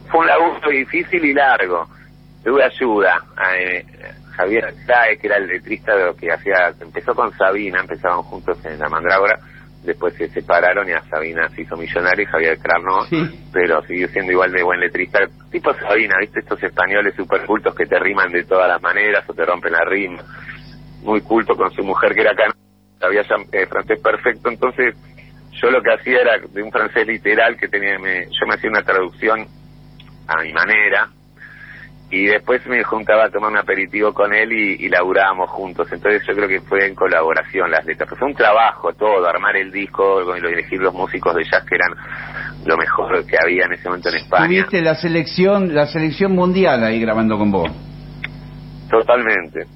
fue 0.10 0.22
un 0.22 0.28
laburo 0.28 0.70
difícil 0.70 1.24
y 1.24 1.34
largo. 1.34 1.88
Tuve 2.44 2.64
ayuda. 2.64 3.24
Eh, 3.58 3.86
Javier 4.36 4.74
Sae, 4.86 5.18
que 5.18 5.28
era 5.28 5.38
el 5.38 5.48
letrista 5.48 5.96
de 5.96 6.06
lo 6.06 6.16
que 6.16 6.32
hacía, 6.32 6.74
empezó 6.80 7.14
con 7.14 7.32
Sabina, 7.38 7.82
empezaban 7.82 8.24
juntos 8.24 8.58
en 8.66 8.80
la 8.80 8.90
Mandrágora, 8.90 9.40
después 9.84 10.14
se 10.16 10.30
separaron 10.30 10.88
y 10.90 10.92
a 10.92 11.02
Sabina 11.04 11.50
se 11.50 11.62
hizo 11.62 11.78
millonario 11.78 12.24
y 12.24 12.28
Javier 12.28 12.58
Krar 12.60 12.82
no, 12.82 13.06
pero 13.52 13.82
siguió 13.84 14.08
siendo 14.10 14.32
igual 14.32 14.52
de 14.52 14.64
buen 14.64 14.80
letrista. 14.80 15.20
Tipo 15.52 15.74
Sabina, 15.74 16.16
¿viste? 16.20 16.40
Estos 16.40 16.62
españoles 16.64 17.16
super 17.16 17.46
cultos 17.46 17.74
que 17.76 17.86
te 17.86 18.00
riman 18.00 18.32
de 18.32 18.44
todas 18.44 18.68
las 18.68 18.82
maneras 18.82 19.24
o 19.28 19.34
te 19.34 19.46
rompen 19.46 19.72
la 19.72 19.86
rima. 19.86 20.24
Muy 21.04 21.22
culto 21.22 21.56
con 21.56 21.72
su 21.72 21.84
mujer 21.84 22.14
que 22.14 22.22
era 22.22 22.32
acá, 22.32 22.54
sabía 23.00 23.22
eh, 23.52 23.66
francés 23.68 24.00
perfecto, 24.02 24.50
entonces 24.50 24.96
yo 25.62 25.72
lo 25.72 25.82
que 25.82 25.94
hacía 25.94 26.22
era 26.22 26.38
de 26.38 26.62
un 26.62 26.72
francés 26.72 27.08
literal 27.08 27.58
que 27.58 27.68
tenía, 27.68 27.96
yo 27.98 28.48
me 28.48 28.56
hacía 28.56 28.70
una 28.70 28.84
traducción 28.84 29.48
a 30.28 30.42
mi 30.44 30.54
manera 30.54 31.10
y 32.12 32.26
después 32.26 32.66
me 32.66 32.84
juntaba 32.84 33.26
a 33.26 33.30
tomar 33.30 33.52
un 33.52 33.58
aperitivo 33.58 34.14
con 34.14 34.34
él 34.34 34.52
y, 34.52 34.86
y 34.86 34.90
laburábamos 34.90 35.50
juntos. 35.52 35.88
Entonces 35.92 36.24
yo 36.28 36.34
creo 36.34 36.48
que 36.48 36.62
fue 36.62 36.88
en 36.88 36.96
colaboración 36.96 37.70
las 37.70 37.86
letras. 37.86 38.10
fue 38.18 38.28
un 38.28 38.36
trabajo 38.36 38.94
todo, 38.94 39.28
armar 39.28 39.56
el 39.56 39.72
disco, 39.72 40.22
elegir 40.34 40.80
los 40.80 40.94
músicos 40.94 41.36
de 41.36 41.44
jazz 41.44 41.64
que 41.66 41.76
eran 41.76 41.94
lo 42.66 42.78
mejor 42.78 43.26
que 43.26 43.38
había 43.42 43.66
en 43.66 43.74
ese 43.74 43.88
momento 43.88 44.10
en 44.10 44.16
España. 44.16 44.48
Tuviste 44.48 44.82
la 44.82 44.96
selección, 44.96 45.74
la 45.74 45.86
selección 45.86 46.34
mundial 46.34 46.84
ahí 46.84 47.00
grabando 47.00 47.38
con 47.38 47.52
vos. 47.52 47.70
Totalmente. 48.90 49.68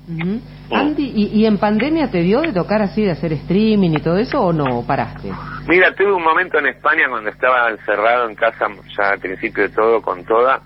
Andy, 0.71 1.29
¿y, 1.33 1.45
en 1.45 1.59
pandemia 1.59 2.09
te 2.09 2.21
dio 2.21 2.41
de 2.41 2.51
tocar 2.51 2.81
así, 2.81 3.03
de 3.03 3.11
hacer 3.11 3.31
streaming 3.33 3.91
y 3.91 4.01
todo 4.01 4.17
eso 4.17 4.41
o 4.41 4.51
no 4.51 4.83
paraste? 4.87 5.31
Mira, 5.67 5.93
tuve 5.93 6.11
un 6.13 6.23
momento 6.23 6.57
en 6.57 6.67
España 6.67 7.03
cuando 7.09 7.29
estaba 7.29 7.69
encerrado 7.69 8.27
en 8.27 8.33
casa, 8.33 8.67
ya 8.97 9.11
al 9.11 9.19
principio 9.19 9.63
de 9.63 9.69
todo, 9.69 10.01
con 10.01 10.25
toda, 10.25 10.59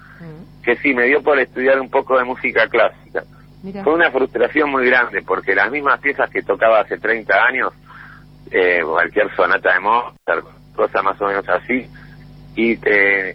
que 0.67 0.75
sí, 0.75 0.93
me 0.93 1.05
dio 1.05 1.23
por 1.23 1.39
estudiar 1.39 1.79
un 1.79 1.89
poco 1.89 2.17
de 2.17 2.25
música 2.25 2.67
clásica. 2.67 3.23
Fue 3.83 3.93
una 3.93 4.11
frustración 4.11 4.69
muy 4.69 4.85
grande, 4.85 5.21
porque 5.25 5.55
las 5.55 5.71
mismas 5.71 5.99
piezas 6.01 6.29
que 6.29 6.41
tocaba 6.41 6.81
hace 6.81 6.97
30 6.97 7.33
años, 7.41 7.73
eh, 8.51 8.81
cualquier 8.83 9.33
sonata 9.33 9.73
de 9.73 9.79
Mozart, 9.79 10.45
cosa 10.75 11.01
más 11.01 11.19
o 11.21 11.25
menos 11.27 11.47
así, 11.47 11.87
y 12.57 12.77
eh, 12.85 13.33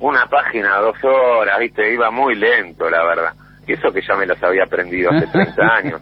una 0.00 0.26
página, 0.26 0.78
dos 0.78 0.96
horas, 1.04 1.60
viste, 1.60 1.94
iba 1.94 2.10
muy 2.10 2.34
lento, 2.34 2.90
la 2.90 3.04
verdad 3.04 3.32
y 3.64 3.74
eso 3.74 3.92
que 3.92 4.02
ya 4.02 4.16
me 4.16 4.26
las 4.26 4.42
había 4.42 4.64
aprendido 4.64 5.10
hace 5.10 5.26
30 5.32 5.62
años. 5.62 6.00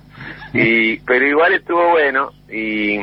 Y, 0.54 0.98
pero 1.00 1.26
igual 1.26 1.52
estuvo 1.52 1.90
bueno 1.90 2.30
y 2.48 2.98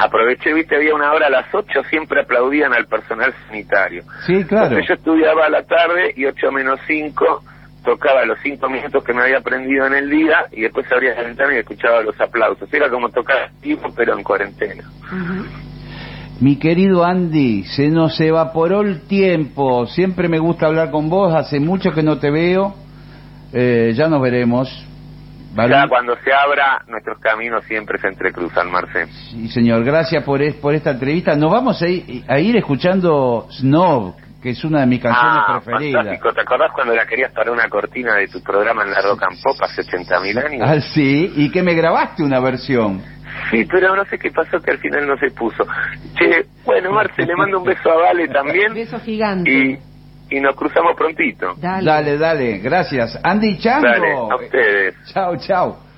aproveché, 0.00 0.52
viste, 0.54 0.76
había 0.76 0.94
una 0.94 1.12
hora 1.12 1.26
a 1.26 1.30
las 1.30 1.54
8, 1.54 1.82
siempre 1.90 2.22
aplaudían 2.22 2.72
al 2.72 2.86
personal 2.86 3.34
sanitario. 3.46 4.02
Sí, 4.26 4.44
claro. 4.44 4.76
Entonces 4.76 4.88
yo 4.88 4.94
estudiaba 4.94 5.46
a 5.46 5.50
la 5.50 5.62
tarde 5.62 6.14
y 6.16 6.24
8 6.24 6.50
menos 6.52 6.80
5 6.86 7.44
tocaba 7.84 8.24
los 8.24 8.38
5 8.42 8.68
minutos 8.68 9.02
que 9.04 9.12
me 9.12 9.22
había 9.22 9.38
aprendido 9.38 9.86
en 9.86 9.94
el 9.94 10.10
día 10.10 10.44
y 10.52 10.62
después 10.62 10.90
abría 10.92 11.14
la 11.14 11.22
ventana 11.22 11.54
y 11.54 11.58
escuchaba 11.58 12.02
los 12.02 12.18
aplausos. 12.20 12.72
Era 12.72 12.90
como 12.90 13.08
tocar 13.08 13.50
tipo, 13.60 13.88
pero 13.94 14.16
en 14.16 14.22
cuarentena. 14.22 14.84
Mi 16.40 16.56
querido 16.56 17.04
Andy, 17.04 17.64
se 17.64 17.88
nos 17.88 18.18
evaporó 18.20 18.80
el 18.80 19.02
tiempo. 19.02 19.86
Siempre 19.86 20.28
me 20.28 20.38
gusta 20.38 20.66
hablar 20.66 20.90
con 20.90 21.10
vos. 21.10 21.34
Hace 21.34 21.60
mucho 21.60 21.92
que 21.92 22.02
no 22.02 22.18
te 22.18 22.30
veo. 22.30 22.74
Eh, 23.52 23.92
ya 23.94 24.08
nos 24.08 24.22
veremos. 24.22 24.86
Ya 25.56 25.88
cuando 25.88 26.16
se 26.16 26.32
abra, 26.32 26.82
nuestros 26.86 27.18
caminos 27.18 27.64
siempre 27.64 27.98
se 27.98 28.08
entrecruzan, 28.08 28.70
Marcel. 28.70 29.08
Sí, 29.08 29.48
señor, 29.48 29.84
gracias 29.84 30.22
por, 30.24 30.40
por 30.60 30.74
esta 30.74 30.90
entrevista. 30.92 31.34
Nos 31.34 31.50
vamos 31.50 31.80
a 31.82 31.88
ir, 31.88 32.24
a 32.28 32.38
ir 32.38 32.56
escuchando 32.56 33.48
Snob, 33.50 34.14
que 34.42 34.50
es 34.50 34.64
una 34.64 34.80
de 34.80 34.86
mis 34.86 35.02
canciones 35.02 35.42
ah, 35.46 35.60
preferidas. 35.60 36.04
Fantástico. 36.04 36.32
¿Te 36.32 36.40
acordás 36.42 36.72
cuando 36.72 36.94
la 36.94 37.04
querías 37.06 37.32
para 37.32 37.50
una 37.50 37.68
cortina 37.68 38.14
de 38.14 38.28
tu 38.28 38.40
programa 38.42 38.84
en 38.84 38.92
la 38.92 39.00
Rock 39.02 39.24
and 39.24 39.42
Pop 39.42 39.56
hace 39.60 39.82
80.000 39.82 40.44
años? 40.44 40.62
Ah, 40.64 40.80
sí, 40.94 41.32
y 41.36 41.50
que 41.50 41.62
me 41.62 41.74
grabaste 41.74 42.22
una 42.22 42.40
versión. 42.40 43.02
Sí, 43.50 43.64
pero 43.70 43.96
no 43.96 44.04
sé 44.04 44.18
qué 44.18 44.30
pasó 44.30 44.60
que 44.60 44.70
al 44.70 44.78
final 44.78 45.06
no 45.06 45.16
se 45.16 45.30
puso. 45.30 45.66
Che, 46.16 46.46
bueno, 46.64 46.92
Marce, 46.92 47.22
le 47.24 47.34
mando 47.34 47.58
un 47.58 47.64
beso 47.64 47.90
a 47.90 47.96
Vale 47.96 48.28
también. 48.28 48.72
beso 48.74 49.00
gigante. 49.00 49.50
Y 49.50 49.78
y 50.30 50.40
nos 50.40 50.54
cruzamos 50.54 50.96
prontito. 50.96 51.54
Dale, 51.56 52.16
dale, 52.16 52.58
gracias. 52.58 53.18
Andy 53.22 53.58
Chango. 53.58 53.86
Dale, 53.86 54.12
a 54.12 54.36
ustedes. 54.36 54.94
Chao, 55.12 55.36
chao. 55.36 55.89